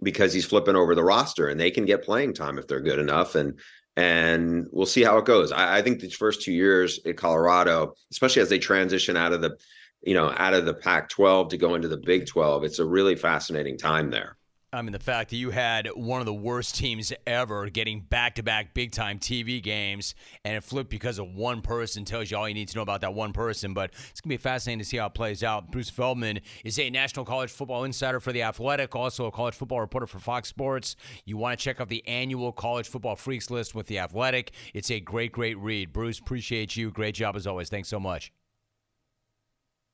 [0.03, 2.99] because he's flipping over the roster and they can get playing time if they're good
[2.99, 3.35] enough.
[3.35, 3.59] And
[3.97, 5.53] and we'll see how it goes.
[5.53, 9.43] I, I think these first two years at Colorado, especially as they transition out of
[9.43, 9.59] the,
[10.03, 13.17] you know, out of the Pac-12 to go into the Big 12, it's a really
[13.17, 14.39] fascinating time there.
[14.75, 18.37] I mean, the fact that you had one of the worst teams ever getting back
[18.37, 20.15] to back big time TV games
[20.47, 23.03] and it flipped because of one person tells you all you need to know about
[23.03, 23.75] that one person.
[23.75, 25.71] But it's going to be fascinating to see how it plays out.
[25.71, 29.81] Bruce Feldman is a national college football insider for The Athletic, also a college football
[29.81, 30.97] reporter for Fox Sports.
[31.27, 34.53] You want to check out the annual college football freaks list with The Athletic.
[34.73, 35.93] It's a great, great read.
[35.93, 36.91] Bruce, appreciate you.
[36.91, 37.69] Great job as always.
[37.69, 38.33] Thanks so much.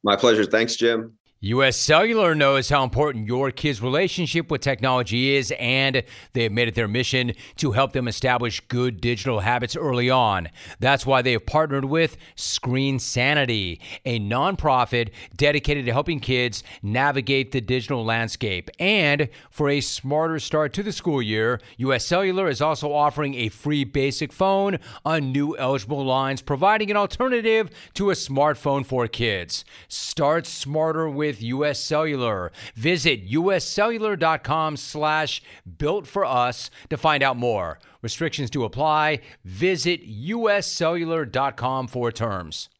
[0.05, 0.45] My pleasure.
[0.45, 1.19] Thanks, Jim.
[1.41, 6.67] US Cellular knows how important your kids' relationship with technology is, and they have made
[6.67, 10.49] it their mission to help them establish good digital habits early on.
[10.81, 17.53] That's why they have partnered with Screen Sanity, a nonprofit dedicated to helping kids navigate
[17.53, 18.69] the digital landscape.
[18.81, 23.49] And for a smarter start to the school year, US Cellular is also offering a
[23.49, 29.65] free basic phone on new eligible lines, providing an alternative to a smartphone for kids.
[29.87, 31.79] Start smarter with with U.S.
[31.79, 32.51] Cellular.
[32.75, 35.43] Visit uscellular.com slash
[35.77, 37.79] built for us to find out more.
[38.01, 39.21] Restrictions to apply.
[39.45, 42.71] Visit uscellular.com for terms.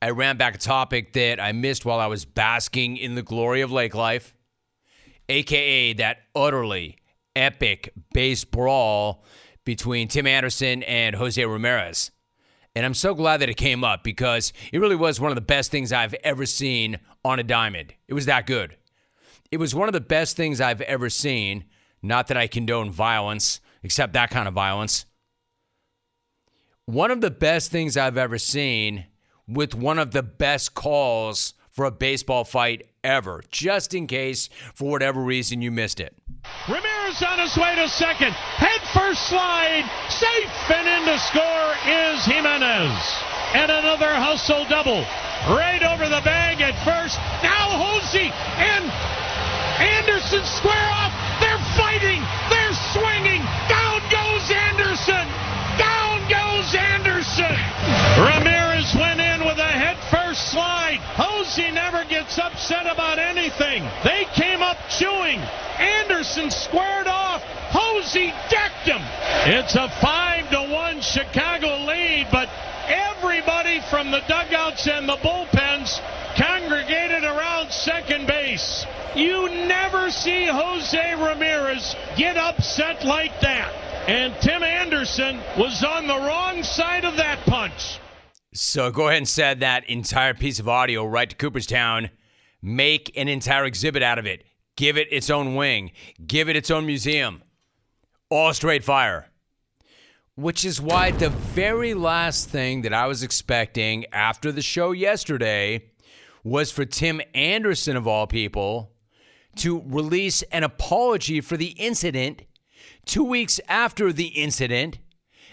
[0.00, 3.60] I ran back a topic that I missed while I was basking in the glory
[3.60, 4.34] of lake life,
[5.28, 6.96] aka that utterly
[7.36, 9.24] epic base brawl
[9.64, 12.10] between Tim Anderson and Jose Ramirez.
[12.76, 15.40] And I'm so glad that it came up because it really was one of the
[15.40, 17.94] best things I've ever seen on a diamond.
[18.08, 18.76] It was that good.
[19.50, 21.64] It was one of the best things I've ever seen.
[22.02, 25.06] Not that I condone violence, except that kind of violence.
[26.86, 29.06] one of the best things I've ever seen
[29.48, 34.90] with one of the best calls for a baseball fight ever, just in case, for
[34.90, 36.14] whatever reason, you missed it.
[36.68, 38.32] Ramirez on his way to second.
[38.32, 39.84] Head first slide.
[40.08, 43.00] Safe and in to score is Jimenez.
[43.54, 45.04] And another hustle double.
[45.44, 47.20] Right over the bag at first.
[47.44, 48.84] Now Hosey and
[49.76, 51.12] Anderson square off.
[51.36, 52.24] They're fighting.
[52.48, 53.44] They're swinging.
[53.68, 55.26] Down goes Anderson.
[55.76, 57.52] Down goes Anderson.
[58.24, 60.96] Ramirez went in with a head first slide.
[61.12, 63.84] Hosey never gets upset about anything.
[64.02, 65.44] They came up chewing.
[65.76, 67.42] Anderson squared off.
[67.68, 69.02] Hosey decked him.
[69.44, 72.48] It's a five to one Chicago lead, but
[72.88, 73.53] everybody
[73.94, 76.00] from the dugouts and the bullpens
[76.34, 78.84] congregated around second base.
[79.14, 83.72] You never see Jose Ramirez get upset like that.
[84.08, 88.00] And Tim Anderson was on the wrong side of that punch.
[88.52, 92.10] So go ahead and send that entire piece of audio right to Cooperstown.
[92.60, 94.42] Make an entire exhibit out of it.
[94.76, 95.92] Give it its own wing.
[96.26, 97.44] Give it its own museum.
[98.28, 99.30] All straight fire.
[100.36, 105.90] Which is why the very last thing that I was expecting after the show yesterday
[106.42, 108.90] was for Tim Anderson, of all people,
[109.56, 112.42] to release an apology for the incident
[113.06, 114.98] two weeks after the incident.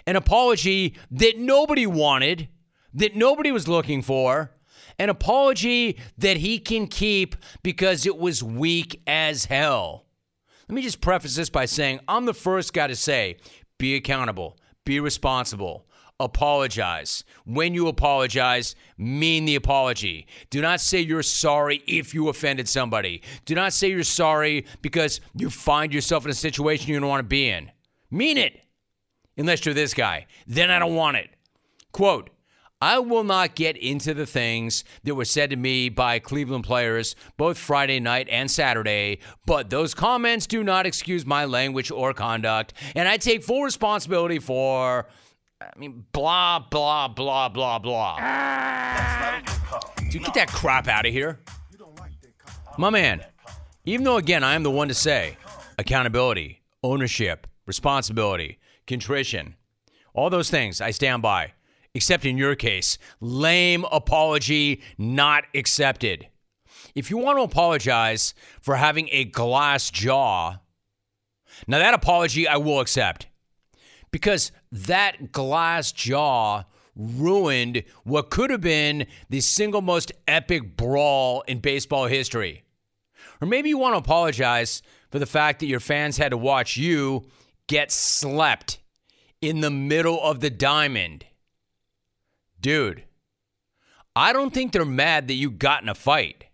[0.07, 2.47] An apology that nobody wanted,
[2.91, 4.51] that nobody was looking for,
[4.97, 10.07] an apology that he can keep because it was weak as hell.
[10.67, 13.37] Let me just preface this by saying I'm the first guy to say
[13.77, 15.85] be accountable, be responsible,
[16.19, 17.23] apologize.
[17.45, 20.27] When you apologize, mean the apology.
[20.49, 23.21] Do not say you're sorry if you offended somebody.
[23.45, 27.19] Do not say you're sorry because you find yourself in a situation you don't want
[27.19, 27.71] to be in.
[28.09, 28.61] Mean it.
[29.37, 30.27] Unless you're this guy.
[30.45, 31.29] Then I don't want it.
[31.91, 32.29] Quote,
[32.81, 37.15] I will not get into the things that were said to me by Cleveland players
[37.37, 42.73] both Friday night and Saturday, but those comments do not excuse my language or conduct,
[42.95, 45.07] and I take full responsibility for,
[45.61, 48.15] I mean, blah, blah, blah, blah, blah.
[50.09, 51.39] Dude, get that crap out of here.
[52.79, 53.23] My man,
[53.85, 55.37] even though, again, I am the one to say
[55.77, 59.55] accountability, ownership, responsibility, contrition,
[60.13, 61.53] all those things I stand by.
[61.93, 66.27] Except in your case, lame apology not accepted.
[66.95, 70.59] If you want to apologize for having a glass jaw,
[71.67, 73.27] now that apology I will accept
[74.11, 76.63] because that glass jaw
[76.95, 82.63] ruined what could have been the single most epic brawl in baseball history.
[83.41, 86.77] Or maybe you want to apologize for the fact that your fans had to watch
[86.77, 87.23] you
[87.67, 88.79] get slept
[89.41, 91.25] in the middle of the diamond.
[92.61, 93.03] Dude,
[94.15, 96.45] I don't think they're mad that you got in a fight.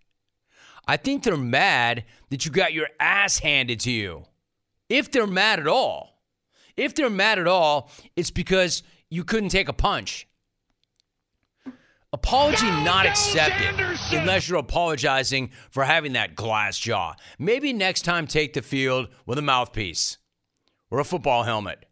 [0.88, 4.24] I think they're mad that you got your ass handed to you.
[4.90, 6.22] If they're mad at all,
[6.78, 10.28] if they're mad at all, it's because you couldn't take a punch.
[12.14, 13.76] Apology not accepted
[14.14, 17.16] unless you're apologizing for having that glass jaw.
[17.38, 20.18] Maybe next time take the field with a mouthpiece
[20.90, 21.86] or a football helmet.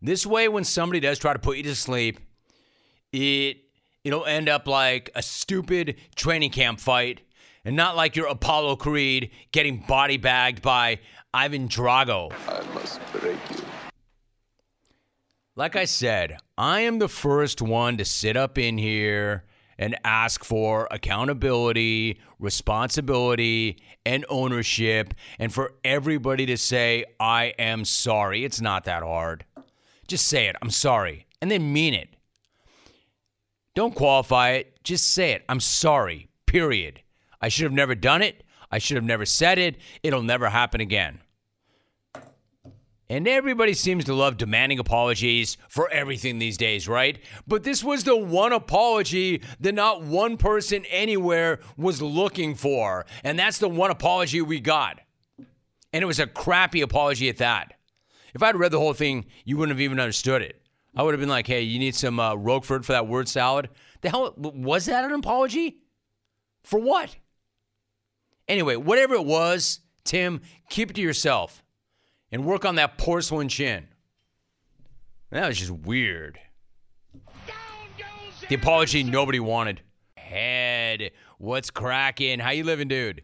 [0.00, 2.20] This way, when somebody does try to put you to sleep,
[3.22, 3.58] it
[4.04, 7.22] it'll end up like a stupid training camp fight
[7.64, 11.00] and not like your Apollo Creed getting body bagged by
[11.34, 12.32] Ivan Drago.
[12.46, 13.64] I must break you.
[15.56, 19.44] Like I said, I am the first one to sit up in here
[19.78, 28.44] and ask for accountability, responsibility, and ownership, and for everybody to say, I am sorry.
[28.44, 29.44] It's not that hard.
[30.06, 32.15] Just say it, I'm sorry, and then mean it.
[33.76, 35.44] Don't qualify it, just say it.
[35.50, 37.02] I'm sorry, period.
[37.42, 38.42] I should have never done it.
[38.72, 39.76] I should have never said it.
[40.02, 41.20] It'll never happen again.
[43.10, 47.18] And everybody seems to love demanding apologies for everything these days, right?
[47.46, 53.04] But this was the one apology that not one person anywhere was looking for.
[53.24, 55.00] And that's the one apology we got.
[55.92, 57.74] And it was a crappy apology at that.
[58.34, 60.62] If I'd read the whole thing, you wouldn't have even understood it.
[60.96, 63.68] I would have been like, hey, you need some uh, Roquefort for that word salad.
[64.00, 65.78] The hell, was that an apology?
[66.64, 67.14] For what?
[68.48, 71.62] Anyway, whatever it was, Tim, keep it to yourself
[72.32, 73.88] and work on that porcelain chin.
[75.30, 76.38] That was just weird.
[78.48, 79.82] The apology nobody wanted.
[80.16, 82.38] Head, what's cracking?
[82.38, 83.22] How you living, dude?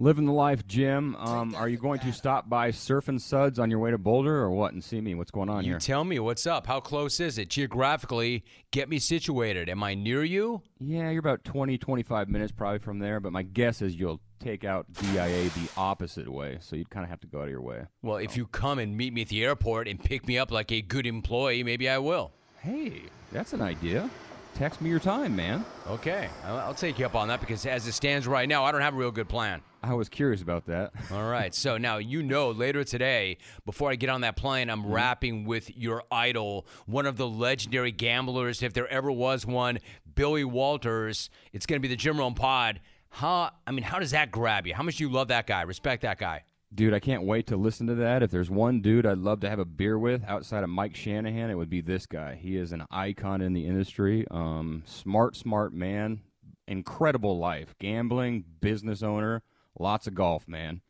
[0.00, 1.14] Living the life, Jim.
[1.14, 4.50] Um, are you going to stop by Surfing Suds on your way to Boulder or
[4.50, 5.14] what and see me?
[5.14, 5.78] What's going on You here?
[5.78, 6.66] tell me what's up.
[6.66, 7.48] How close is it?
[7.48, 9.68] Geographically, get me situated.
[9.68, 10.62] Am I near you?
[10.80, 14.64] yeah, you're about 20, 25 minutes probably from there, but my guess is you'll take
[14.64, 17.62] out DIA the opposite way, so you'd kind of have to go out of your
[17.62, 17.84] way.
[18.02, 20.72] Well, if you come and meet me at the airport and pick me up like
[20.72, 22.32] a good employee, maybe I will.
[22.60, 24.10] Hey, that's an idea.
[24.54, 25.64] Text me your time, man.
[25.88, 28.70] Okay, I'll, I'll take you up on that because as it stands right now, I
[28.70, 29.60] don't have a real good plan.
[29.82, 30.92] I was curious about that.
[31.12, 31.52] All right.
[31.52, 34.92] So now you know later today, before I get on that plane, I'm mm-hmm.
[34.92, 39.80] rapping with your idol, one of the legendary gamblers, if there ever was one,
[40.14, 41.30] Billy Walters.
[41.52, 42.80] It's going to be the Jim Rome Pod.
[43.10, 43.50] How?
[43.66, 44.74] I mean, how does that grab you?
[44.74, 45.62] How much do you love that guy?
[45.62, 46.44] Respect that guy?
[46.74, 48.22] Dude, I can't wait to listen to that.
[48.22, 51.48] If there's one dude I'd love to have a beer with outside of Mike Shanahan,
[51.50, 52.34] it would be this guy.
[52.34, 54.26] He is an icon in the industry.
[54.30, 56.22] Um, smart, smart man.
[56.66, 57.74] Incredible life.
[57.78, 59.42] Gambling, business owner,
[59.78, 60.80] lots of golf, man.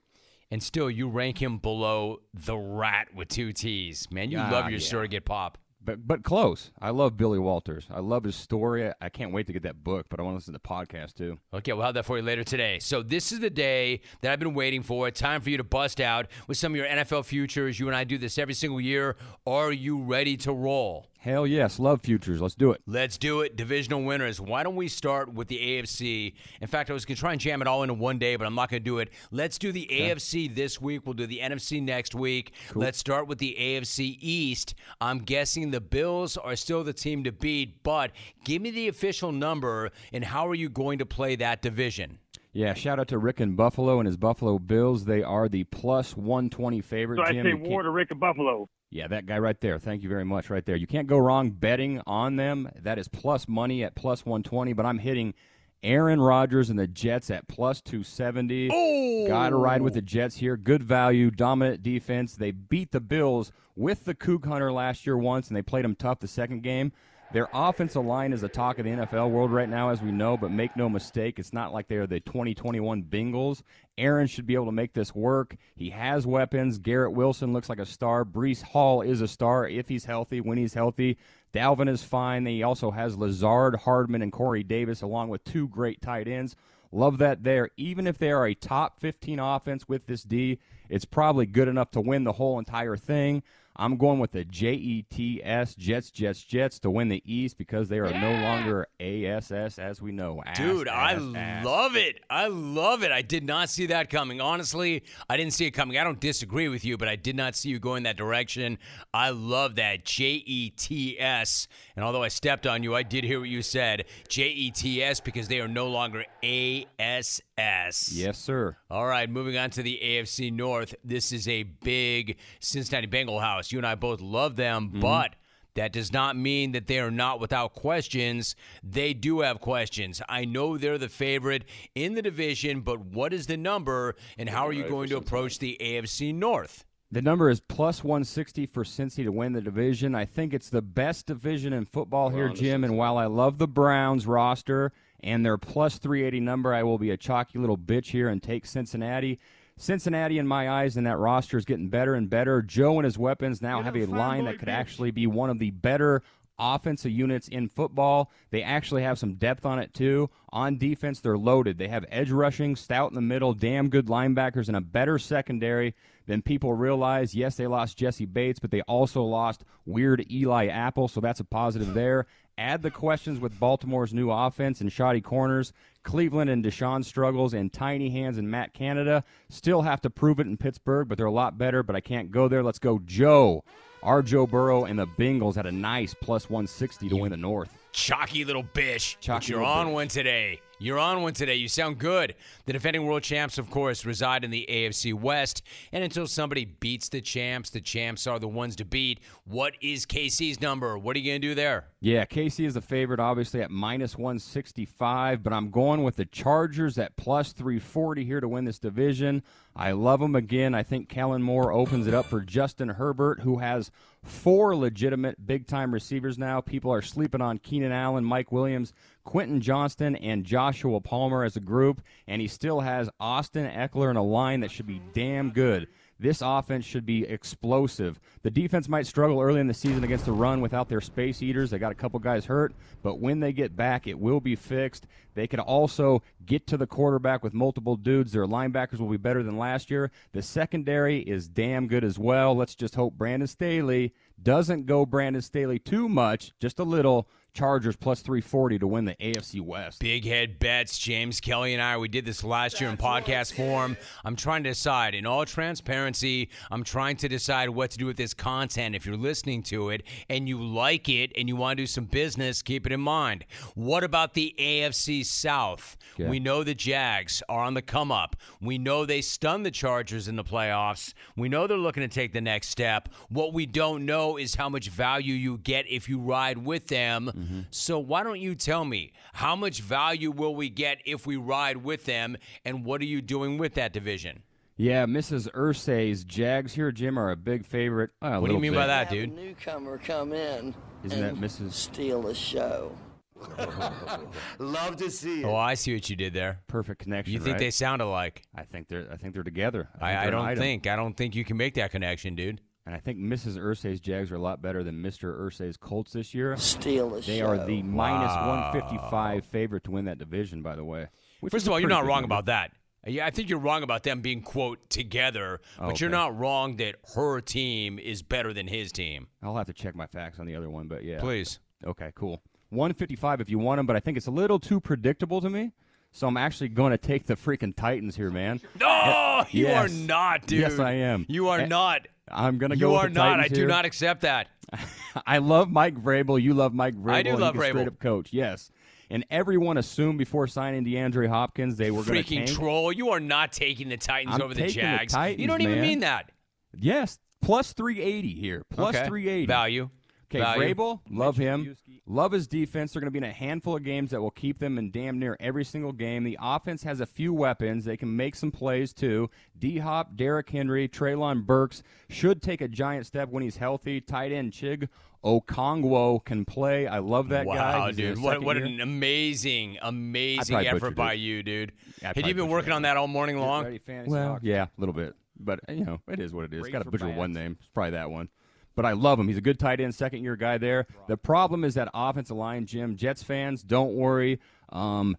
[0.51, 4.11] And still, you rank him below the rat with two T's.
[4.11, 4.87] Man, you Ah, love your yeah.
[4.87, 5.59] surrogate pop.
[5.85, 6.71] But but close.
[6.81, 7.87] I love Billy Walters.
[7.91, 8.89] I love his story.
[8.89, 10.69] I, I can't wait to get that book, but I want to listen to the
[10.69, 11.39] podcast too.
[11.53, 12.79] Okay, we'll have that for you later today.
[12.79, 15.11] So this is the day that I've been waiting for.
[15.11, 17.79] Time for you to bust out with some of your NFL futures.
[17.79, 19.17] You and I do this every single year.
[19.47, 21.09] Are you ready to roll?
[21.25, 22.43] Hell yes, love futures.
[22.43, 22.83] Let's do it.
[22.87, 23.57] Let's do it.
[23.57, 24.43] Divisional winners.
[24.43, 26.35] Why don't we start with the AFC?
[26.61, 28.47] In fact, I was going to try and jam it all into one day, but
[28.47, 29.09] I'm not going to do it.
[29.31, 31.07] Let's do the AFC this week.
[31.07, 32.53] We'll do the NFC next week.
[32.75, 34.75] Let's start with the AFC East.
[35.01, 38.11] I'm guessing the Bills are still the team to beat, but
[38.45, 42.19] give me the official number and how are you going to play that division?
[42.53, 45.07] Yeah, shout out to Rick and Buffalo and his Buffalo Bills.
[45.07, 47.17] They are the plus 120 favorite.
[47.17, 48.69] So I Jim, say war to Rick and Buffalo.
[48.95, 49.81] Yeah, that guy right there.
[49.81, 50.77] Thank you very much, right there.
[50.77, 52.71] You can't go wrong betting on them.
[52.81, 55.35] That is plus money at plus 120, but I'm hitting
[55.83, 58.71] Aaron Rodgers and the Jets at plus 270.
[58.73, 59.27] Oh!
[59.27, 60.57] Got to ride with the Jets here.
[60.57, 62.37] Good value, dominant defense.
[62.37, 65.97] They beat the Bills with the Kook Hunter last year once, and they played them
[65.97, 66.93] tough the second game.
[67.35, 70.37] Their offensive line is the talk of the NFL world right now, as we know,
[70.37, 73.63] but make no mistake, it's not like they're the 2021 Bengals.
[73.99, 75.57] Aaron should be able to make this work.
[75.75, 76.79] He has weapons.
[76.79, 78.25] Garrett Wilson looks like a star.
[78.25, 81.19] Breece Hall is a star if he's healthy, when he's healthy.
[81.53, 82.47] Dalvin is fine.
[82.47, 86.55] He also has Lazard, Hardman, and Corey Davis, along with two great tight ends.
[86.93, 87.69] Love that there.
[87.77, 91.91] Even if they are a top 15 offense with this D, it's probably good enough
[91.91, 93.43] to win the whole entire thing.
[93.77, 98.11] I'm going with the JETS, Jets, Jets, Jets, to win the East because they are
[98.13, 100.43] no longer ASS as we know.
[100.47, 101.65] Ass, Dude, I ass, ass.
[101.65, 102.21] love it.
[102.31, 103.11] I love it.
[103.11, 104.41] I did not see that coming.
[104.41, 105.99] Honestly, I didn't see it coming.
[105.99, 108.79] I don't disagree with you, but I did not see you going that direction.
[109.13, 110.05] I love that.
[110.05, 111.67] J E T S.
[111.97, 114.05] And although I stepped on you, I did hear what you said.
[114.29, 118.13] J E T S because they are no longer ASS.
[118.13, 118.77] Yes, sir.
[118.91, 120.95] All right, moving on to the AFC North.
[121.05, 123.64] This is a big Cincinnati Bengal house.
[123.73, 125.35] You and I both love them, but
[125.75, 128.55] that does not mean that they are not without questions.
[128.83, 130.23] They do have questions.
[130.29, 134.67] I know they're the favorite in the division, but what is the number and how
[134.67, 136.85] are you going to approach the AFC North?
[137.11, 140.15] The number is plus 160 for Cincy to win the division.
[140.15, 142.83] I think it's the best division in football here, Jim.
[142.83, 147.11] And while I love the Browns roster and their plus 380 number, I will be
[147.11, 149.39] a chalky little bitch here and take Cincinnati.
[149.77, 152.63] Cincinnati, in my eyes, and that roster is getting better and better.
[152.63, 155.71] Joe and his weapons now have a line that could actually be one of the
[155.71, 156.23] better
[156.59, 158.31] offensive units in football.
[158.51, 160.31] They actually have some depth on it too.
[160.51, 161.79] On defense, they're loaded.
[161.79, 165.95] They have edge rushing, stout in the middle, damn good linebackers, and a better secondary
[166.27, 167.35] than people realize.
[167.35, 171.45] Yes, they lost Jessie Bates, but they also lost weird Eli Apple, so that's a
[171.45, 172.27] positive there.
[172.57, 175.73] Add the questions with Baltimore's new offense and shoddy corners.
[176.05, 180.47] Cleveland and Deshaun struggles and tiny hands and Matt Canada still have to prove it
[180.47, 181.83] in Pittsburgh, but they're a lot better.
[181.83, 182.63] But I can't go there.
[182.63, 183.65] Let's go, Joe.
[184.05, 187.77] Our Joe Burrow and the Bengals had a nice plus 160 to win the North.
[187.93, 189.17] Chalky little bitch.
[189.19, 189.93] Chalky but you're on bitch.
[189.93, 190.61] one today.
[190.85, 191.55] You're on one today.
[191.55, 192.35] You sound good.
[192.67, 195.63] The defending world champs, of course, reside in the AFC West.
[195.93, 199.21] And until somebody beats the champs, the champs are the ones to beat.
[199.45, 200.99] What is KC's number?
[200.99, 201.87] What are you going to do there?
[202.01, 206.99] Yeah, KC is the favorite, obviously at minus 165, but I'm going with the Chargers
[206.99, 209.43] at plus 340 here to win this division.
[209.77, 210.73] I love them again.
[210.75, 213.91] I think Kellen Moore opens it up for Justin Herbert, who has
[214.23, 216.61] four legitimate big time receivers now.
[216.61, 218.93] People are sleeping on Keenan Allen, Mike Williams,
[219.25, 224.17] Quentin Johnston, and Joshua Palmer as a group, and he still has Austin Ekeler in
[224.17, 225.89] a line that should be damn good.
[226.19, 228.21] This offense should be explosive.
[228.43, 231.71] The defense might struggle early in the season against the run without their space eaters.
[231.71, 235.07] They got a couple guys hurt, but when they get back, it will be fixed.
[235.35, 238.33] They could also get to the quarterback with multiple dudes.
[238.33, 240.11] Their linebackers will be better than last year.
[240.33, 242.55] The secondary is damn good as well.
[242.55, 247.29] Let's just hope Brandon Staley doesn't go Brandon Staley too much, just a little.
[247.59, 250.01] Chargers plus 340 to win the AFC West.
[250.01, 250.99] Big head bets.
[250.99, 253.97] James Kelly and I, we did this last year in podcast form.
[254.25, 258.17] I'm trying to decide, in all transparency, I'm trying to decide what to do with
[258.17, 258.97] this content.
[258.97, 262.07] If you're listening to it and you like it and you want to do some
[262.07, 263.45] business, keep it in mind.
[263.77, 265.97] What about the AFC South?
[266.17, 266.31] Yeah.
[266.31, 268.35] We know the Jags are on the come up.
[268.61, 271.15] We know they stunned the Chargers in the playoffs.
[271.37, 273.11] We know they're looking to take the next step.
[273.29, 277.31] What we don't know is how much value you get if you ride with them.
[277.71, 281.79] So why don't you tell me how much value will we get if we ride
[281.79, 284.43] with them, and what are you doing with that division?
[284.77, 285.49] Yeah, Mrs.
[285.53, 288.11] Irsay's Jags here, Jim, are a big favorite.
[288.21, 288.79] Uh, What do you mean bit.
[288.79, 289.35] by that, have a dude?
[289.37, 290.75] newcomer come in
[291.05, 291.73] Isn't that Mrs.
[291.75, 292.91] steal the show.
[294.59, 295.45] Love to see it.
[295.45, 296.61] Oh, I see what you did there.
[296.67, 297.33] Perfect connection.
[297.35, 297.61] You think right?
[297.61, 298.43] they sound alike?
[298.55, 299.07] I think they're.
[299.13, 299.89] I think they're together.
[299.93, 300.59] think I, I don't item.
[300.63, 300.87] think.
[300.87, 302.61] I don't think you can make that connection, dude.
[302.87, 303.57] And I think Mrs.
[303.57, 305.35] Irsay's Jags are a lot better than Mr.
[305.41, 306.55] Irsay's Colts this year.
[306.59, 307.47] Steal the They show.
[307.47, 308.71] are the minus Wow.
[308.73, 311.07] 155 favorite to win that division, by the way.
[311.41, 312.35] which First is of a all, you're pretty not good wrong number.
[312.35, 312.73] about that.
[313.07, 316.17] Yeah, I think you're wrong about them being quote together, Oh, but you're okay.
[316.17, 319.29] not wrong that her team is better than his team.
[319.43, 321.21] I'll have to check my facts on the other one, but yeah.
[321.21, 321.61] Please.
[321.85, 322.43] Okay, cool.
[322.71, 325.73] 155 if you want them, but I think it's a little too predictable to me.
[326.13, 328.61] So I'm actually going to take the freaking Titans here, man.
[328.79, 330.61] No, you are not, dude.
[330.61, 331.27] Yes, I am.
[331.29, 332.07] You are Eh, not.
[332.31, 333.27] I'm going to You go with are not.
[333.41, 333.69] I Titans do here.
[333.69, 334.49] not accept that.
[335.27, 336.41] I love Mike Vrabel.
[336.41, 337.13] You love Mike Vrabel.
[337.15, 337.69] I do love Vrabel.
[337.71, 338.71] Straight up coach, yes.
[339.11, 342.91] And everyone assumed before signing DeAndre Hopkins they were going to Freaking troll.
[342.93, 345.15] You are not taking the Titans I'm over the taking the Jags.
[345.39, 345.83] you don't even man.
[345.83, 346.31] mean that.
[346.77, 348.63] Yes, plus 380 here.
[348.71, 349.07] Plus Okay.
[349.07, 349.47] 380.
[349.47, 349.91] Value.
[350.31, 350.75] Okay, Value.
[350.75, 351.77] Vrabel, love him.
[352.07, 352.93] Love his defense.
[352.93, 355.19] They're going to be in a handful of games that will keep them in damn
[355.19, 356.23] near every single game.
[356.23, 357.87] The offense has a few weapons.
[357.87, 359.31] They can make some plays too.
[359.59, 364.03] D Hop, Derrick Henry, Treylon Burks should take a giant step when he's healthy.
[364.03, 364.89] Tight end Chig
[365.25, 366.87] Okongwo can play.
[366.87, 367.87] I love that wow, guy.
[367.89, 368.23] He's in dude.
[368.23, 368.67] What, what year.
[368.67, 371.21] an amazing, amazing effort butchered by it.
[371.21, 371.73] you, dude.
[372.03, 372.77] I Had you been working it.
[372.77, 373.79] on that all morning long?
[374.07, 374.45] Well, Hawks?
[374.45, 376.69] yeah, a little bit, but you know, it is what it is.
[376.69, 377.57] Got to for butcher one name.
[377.59, 378.29] It's probably that one.
[378.77, 379.29] But I love him.
[379.29, 380.87] He's a good tight end, second year guy there.
[381.07, 382.97] The problem is that offensive line, Jim.
[382.97, 384.41] Jets fans, don't worry.
[384.71, 385.17] Um,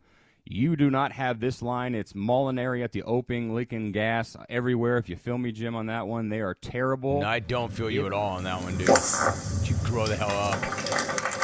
[0.48, 1.96] you do not have this line.
[1.96, 4.98] It's Molinary at the opening, leaking gas everywhere.
[4.98, 7.22] If you feel me, Jim, on that one, they are terrible.
[7.22, 8.90] No, I don't feel you at all on that one, dude.
[9.68, 11.35] You grow the hell up.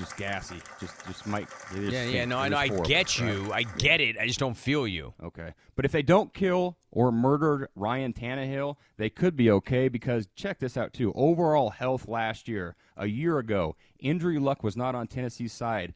[0.00, 0.56] Just, gassy.
[0.80, 1.46] Just, just might.
[1.78, 2.24] Yeah, yeah.
[2.24, 2.56] No, I know.
[2.56, 3.20] I get Right.
[3.20, 3.52] you.
[3.52, 4.16] I get it.
[4.18, 5.14] I just don't feel you.
[5.22, 5.52] Okay.
[5.76, 10.58] But if they don't kill or murder Ryan Tannehill, they could be okay because check
[10.58, 11.12] this out too.
[11.14, 15.94] Overall health last year, a year ago, injury luck was not on Tennessee's side.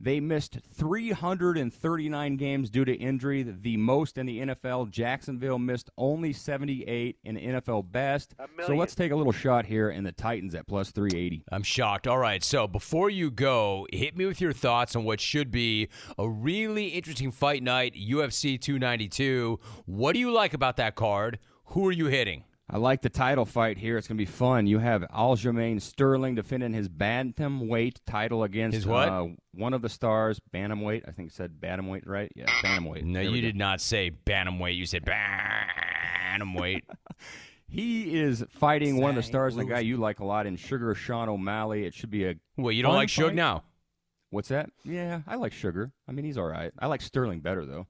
[0.00, 4.90] They missed 339 games due to injury, the most in the NFL.
[4.90, 8.34] Jacksonville missed only 78 in NFL best.
[8.64, 11.44] So let's take a little shot here in the Titans at plus 380.
[11.50, 12.06] I'm shocked.
[12.06, 15.88] All right, so before you go, hit me with your thoughts on what should be
[16.16, 19.58] a really interesting fight night, UFC 292.
[19.86, 21.40] What do you like about that card?
[21.72, 22.44] Who are you hitting?
[22.70, 23.96] I like the title fight here.
[23.96, 24.66] It's going to be fun.
[24.66, 28.86] You have Aljamain Sterling defending his bantamweight title against?
[28.86, 31.08] Uh, one of the stars, bantamweight.
[31.08, 32.30] I think it said bantamweight, right?
[32.36, 33.04] Yeah, bantamweight.
[33.04, 34.76] No, There you did not say bantamweight.
[34.76, 36.82] You said bantamweight.
[37.70, 40.94] He is fighting one of the stars, the guy you like a lot in Sugar
[40.94, 41.84] Sean O'Malley.
[41.84, 42.34] It should be a.
[42.56, 43.34] Well, you don't like fight.
[43.34, 43.64] now?
[44.30, 44.70] What's that?
[44.84, 45.92] Yeah, I like Sugar.
[46.08, 46.72] I mean, he's all right.
[46.78, 47.86] I like Sterling better though.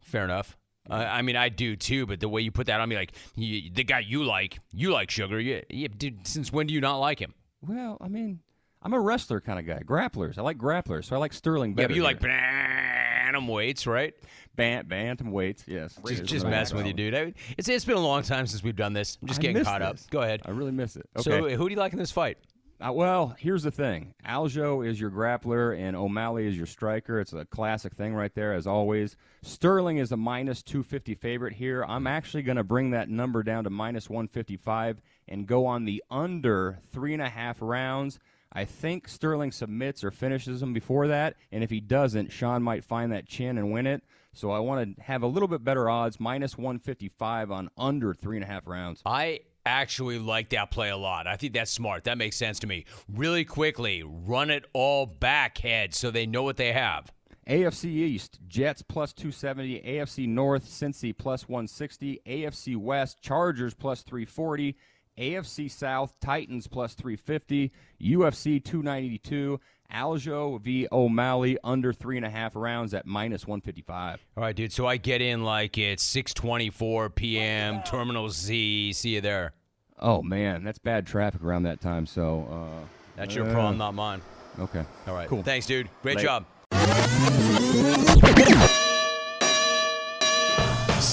[0.00, 0.56] Fair enough.
[0.88, 3.12] Uh, I mean, I do too, but the way you put that on me, like
[3.36, 5.40] you, the guy you like, you like Sugar.
[5.40, 6.26] Yeah, yeah, dude.
[6.26, 7.34] Since when do you not like him?
[7.62, 8.40] Well, I mean,
[8.82, 9.82] I'm a wrestler kind of guy.
[9.82, 10.36] Grapplers.
[10.36, 12.30] I like grapplers, so I like Sterling Yeah, but you like here.
[12.30, 14.14] bantamweights, right?
[14.56, 14.86] Bant,
[15.22, 15.64] weights.
[15.66, 15.98] Yes.
[16.06, 17.14] Just, just messing with you, dude.
[17.14, 19.18] I, it's it's been a long time since we've done this.
[19.22, 20.04] I'm just I getting caught this.
[20.04, 20.10] up.
[20.10, 20.42] Go ahead.
[20.44, 21.08] I really miss it.
[21.18, 22.38] So, who do you like in this fight?
[22.80, 24.14] Uh, well, here's the thing.
[24.26, 27.20] Aljo is your grappler, and O'Malley is your striker.
[27.20, 29.16] It's a classic thing right there, as always.
[29.42, 31.84] Sterling is a minus 250 favorite here.
[31.86, 36.02] I'm actually going to bring that number down to minus 155 and go on the
[36.10, 38.18] under three and a half rounds.
[38.52, 42.84] I think Sterling submits or finishes him before that, and if he doesn't, Sean might
[42.84, 44.02] find that chin and win it.
[44.32, 48.36] So I want to have a little bit better odds, minus 155 on under three
[48.36, 49.00] and a half rounds.
[49.06, 51.26] I actually like that play a lot.
[51.26, 52.04] I think that's smart.
[52.04, 52.84] That makes sense to me.
[53.12, 57.12] Really quickly, run it all back head so they know what they have.
[57.48, 59.80] AFC East, Jets plus 270.
[59.82, 62.20] AFC North, Cincy plus 160.
[62.26, 64.76] AFC West, Chargers plus 340.
[65.18, 67.70] AFC South, Titans plus 350.
[68.00, 69.60] UFC 292.
[69.92, 70.86] Aljo v.
[70.90, 74.24] O'Malley under three and a half rounds at minus 155.
[74.36, 74.72] All right, dude.
[74.72, 77.82] So I get in like it's 6:24 p.m.
[77.84, 78.92] Terminal Z.
[78.92, 79.52] See you there.
[79.98, 82.06] Oh man, that's bad traffic around that time.
[82.06, 84.20] So uh, That's your uh, problem, not mine.
[84.58, 84.84] Okay.
[85.06, 85.28] All right.
[85.28, 85.42] Cool.
[85.42, 85.88] Thanks, dude.
[86.02, 86.28] Great Later.
[86.28, 86.44] job.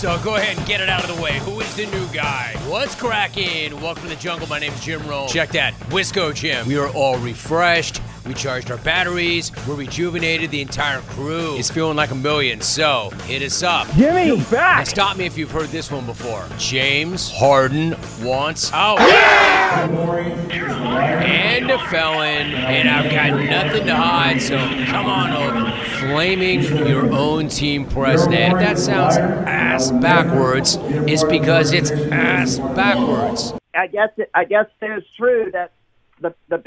[0.01, 1.37] So go ahead and get it out of the way.
[1.41, 2.55] Who is the new guy?
[2.65, 3.79] What's cracking?
[3.79, 4.47] Welcome to the jungle.
[4.47, 5.27] My name is Jim Rome.
[5.27, 5.75] Check that.
[5.91, 6.67] Wisco Jim.
[6.67, 8.01] We are all refreshed.
[8.25, 9.51] We charged our batteries.
[9.67, 10.49] We're rejuvenated.
[10.49, 12.61] The entire crew is feeling like a million.
[12.61, 13.87] So hit us up.
[13.91, 14.79] Jimmy, you're back.
[14.79, 16.47] Now stop me if you've heard this one before.
[16.57, 18.99] James Harden wants out.
[18.99, 19.87] Yeah!
[20.51, 25.71] And a felon, and I've got nothing to hide, so come on over.
[25.99, 28.53] Flaming your own team president.
[28.53, 30.75] If that sounds ass backwards,
[31.07, 33.53] is because it's ass backwards.
[33.75, 35.71] I guess it, I guess it is true that
[36.19, 36.61] the the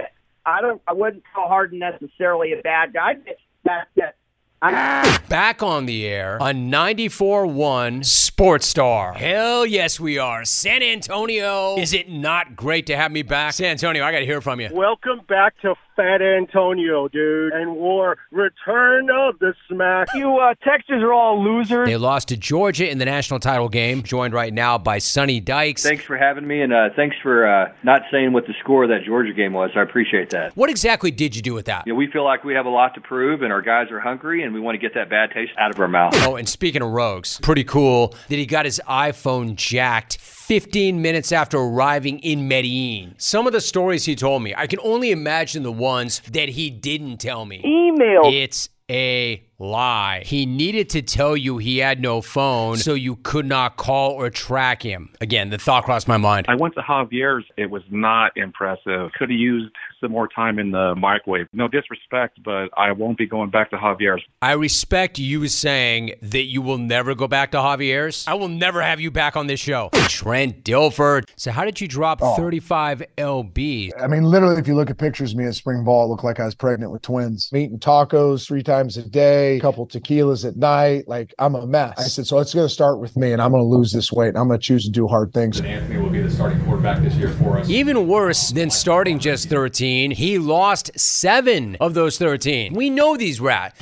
[0.47, 3.15] I don't I wouldn't call Harden necessarily a bad guy.
[3.15, 4.17] But that that
[4.63, 9.13] I'm, Back on the air on 94.1 Sports Star.
[9.13, 10.45] Hell yes, we are.
[10.47, 11.77] San Antonio.
[11.77, 13.53] Is it not great to have me back?
[13.53, 14.71] San Antonio, I got to hear from you.
[14.73, 20.09] Welcome back to Fat Antonio, dude, and war return of the smack.
[20.15, 21.87] you uh, Texans are all losers.
[21.87, 25.83] They lost to Georgia in the national title game, joined right now by Sonny Dykes.
[25.83, 28.91] Thanks for having me, and uh, thanks for uh, not saying what the score of
[28.91, 29.71] that Georgia game was.
[29.77, 30.57] I appreciate that.
[30.57, 31.85] What exactly did you do with that?
[31.87, 34.43] Yeah, we feel like we have a lot to prove, and our guys are hungry,
[34.43, 36.15] and we want to get that bad taste out of our mouth.
[36.27, 41.33] Oh, and speaking of rogues, pretty cool that he got his iPhone jacked 15 minutes
[41.33, 43.15] after arriving in Medellin.
[43.17, 46.69] Some of the stories he told me, I can only imagine the ones that he
[46.69, 47.63] didn't tell me.
[47.65, 48.21] Email.
[48.25, 50.23] It's a lie.
[50.25, 54.31] He needed to tell you he had no phone so you could not call or
[54.31, 55.11] track him.
[55.21, 56.47] Again, the thought crossed my mind.
[56.49, 57.45] I went to Javier's.
[57.57, 59.13] It was not impressive.
[59.13, 61.47] Could have used some more time in the microwave.
[61.53, 64.23] No disrespect, but I won't be going back to Javier's.
[64.43, 68.27] I respect you saying that you will never go back to Javier's.
[68.27, 69.91] I will never have you back on this show.
[70.09, 71.25] Trent Dilfer.
[71.37, 73.91] So, how did you drop 35 LB?
[74.01, 76.25] I mean, literally, if you look at pictures of me at spring ball, it looked
[76.25, 77.49] like I was pregnant with twins.
[77.53, 81.09] I'm eating tacos three times a day, a couple tequilas at night.
[81.09, 81.95] Like, I'm a mess.
[81.99, 84.13] I said, so it's going to start with me, and I'm going to lose this
[84.13, 85.61] weight, and I'm going to choose to do hard things.
[85.61, 87.69] Anthony will be the starting quarterback this year for us.
[87.69, 92.75] Even worse than starting just 13, he lost seven of those 13.
[92.75, 93.75] We know these rat,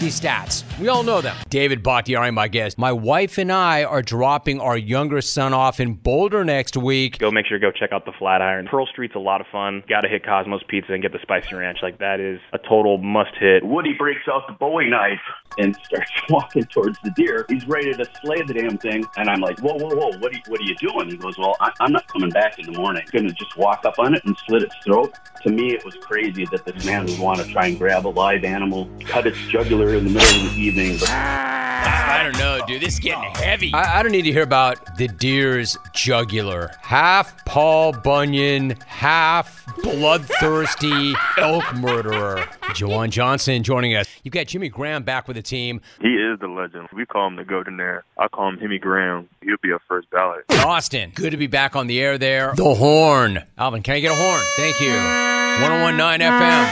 [0.00, 0.64] these stats.
[0.78, 1.36] We all know them.
[1.48, 2.78] David Bakhtiari, my guest.
[2.78, 7.18] My wife and I are dropping our younger son off in Boulder next week.
[7.18, 8.66] Go make sure to go check out the Flatiron.
[8.66, 9.82] Pearl Street's a lot of fun.
[9.88, 11.78] Got to hit Cosmos Pizza and get the spicy ranch.
[11.82, 13.64] Like that is a total must hit.
[13.64, 15.20] Woody breaks out the Bowie knife
[15.58, 17.44] and starts walking towards the deer.
[17.48, 20.18] He's ready to slay the damn thing, and I'm like, "Whoa, whoa, whoa!
[20.18, 22.58] What are you, what are you doing?" He goes, "Well, I, I'm not coming back
[22.58, 23.02] in the morning.
[23.04, 25.94] I'm gonna just walk up on it and slit its throat." To me, it was
[25.96, 29.38] crazy that this man would want to try and grab a live animal, cut its
[29.48, 30.96] jugular in the middle of the evening.
[30.98, 32.82] But I don't know, dude.
[32.82, 33.72] This is getting heavy.
[33.72, 36.70] I, I don't need to hear about the deer's jugular.
[36.82, 42.44] Half Paul Bunyan, half bloodthirsty elk murderer.
[42.74, 44.06] Juwan Johnson joining us.
[44.22, 45.80] You've got Jimmy Graham back with the team.
[46.00, 46.88] He is the legend.
[46.92, 48.02] We call him the Goldenaire.
[48.18, 49.28] I call him Himmy Graham.
[49.42, 50.44] He'll be our first ballot.
[50.50, 52.52] Austin, good to be back on the air there.
[52.54, 53.42] The Horn.
[53.58, 54.42] Alvin, can I get a horn?
[54.56, 54.90] Thank you.
[54.92, 56.64] 1019 FM,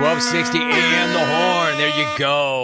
[0.00, 1.41] 1260 AM, The Horn.
[1.82, 2.62] There you go.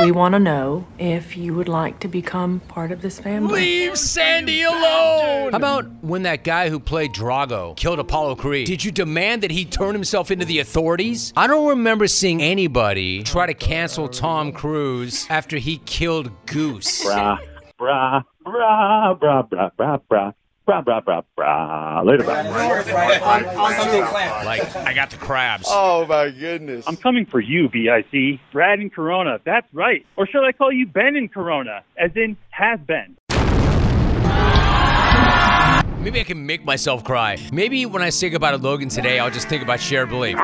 [0.00, 3.52] We want to know if you would like to become part of this family.
[3.52, 5.50] Leave Sandy alone.
[5.50, 8.68] How about when that guy who played Drago killed Apollo Creed?
[8.68, 11.32] Did you demand that he turn himself into the authorities?
[11.36, 17.04] I don't remember seeing anybody try to cancel Tom Cruise after he killed Goose.
[17.04, 17.38] Brah,
[17.80, 20.34] brah, brah, brah, brah, brah, brah.
[20.66, 22.04] Brah, brah, brah, brah.
[22.06, 23.20] Later, brah.
[23.22, 24.46] on, on something clam.
[24.46, 25.66] Like, I got the crabs.
[25.68, 26.86] Oh, my goodness.
[26.88, 28.40] I'm coming for you, BIC.
[28.50, 29.40] Brad and Corona.
[29.44, 30.06] That's right.
[30.16, 33.14] Or should I call you Ben and Corona, as in has been?
[36.02, 37.36] Maybe I can make myself cry.
[37.52, 40.38] Maybe when I say goodbye to Logan today, I'll just think about shared belief.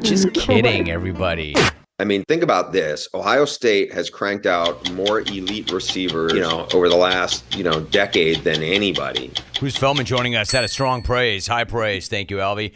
[0.00, 1.54] Just kidding, everybody.
[2.00, 3.08] I mean, think about this.
[3.12, 7.80] Ohio State has cranked out more elite receivers, you know, over the last, you know,
[7.80, 9.32] decade than anybody.
[9.58, 10.52] Bruce Feldman joining us.
[10.52, 12.06] That is strong praise, high praise.
[12.06, 12.72] Thank you, Alvy.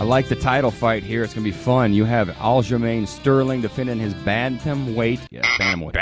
[0.00, 1.22] I like the title fight here.
[1.22, 1.94] It's going to be fun.
[1.94, 5.20] You have Aljamain Sterling defending his bantam bantamweight.
[5.30, 5.94] Yeah, bantamweight.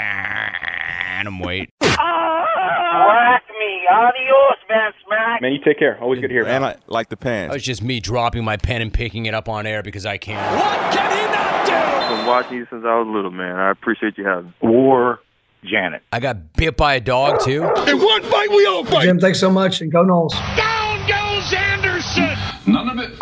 [1.82, 3.44] Bantamweight.
[3.88, 5.42] Whack me, Adios, man, Smack.
[5.42, 6.00] Man, you take care.
[6.00, 6.46] Always good to hear.
[6.46, 7.54] And I like the pants.
[7.56, 10.56] It's just me dropping my pen and picking it up on air because I can't.
[10.56, 11.72] What can he not do?
[11.72, 13.56] I've Been watching you since I was little, man.
[13.56, 14.52] I appreciate you having.
[14.62, 15.20] War
[15.64, 16.02] Janet.
[16.12, 17.62] I got bit by a dog too.
[17.62, 19.04] In one fight, we all fight.
[19.04, 20.34] Jim, thanks so much, and go Knowles.
[20.56, 22.36] Down goes Anderson.
[22.66, 23.18] None of it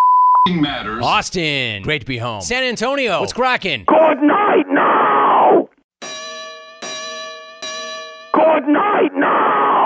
[0.49, 1.05] matters.
[1.05, 2.41] Austin, great to be home.
[2.41, 3.85] San Antonio, what's cracking?
[3.87, 5.69] Good night now.
[8.33, 9.82] Good night now.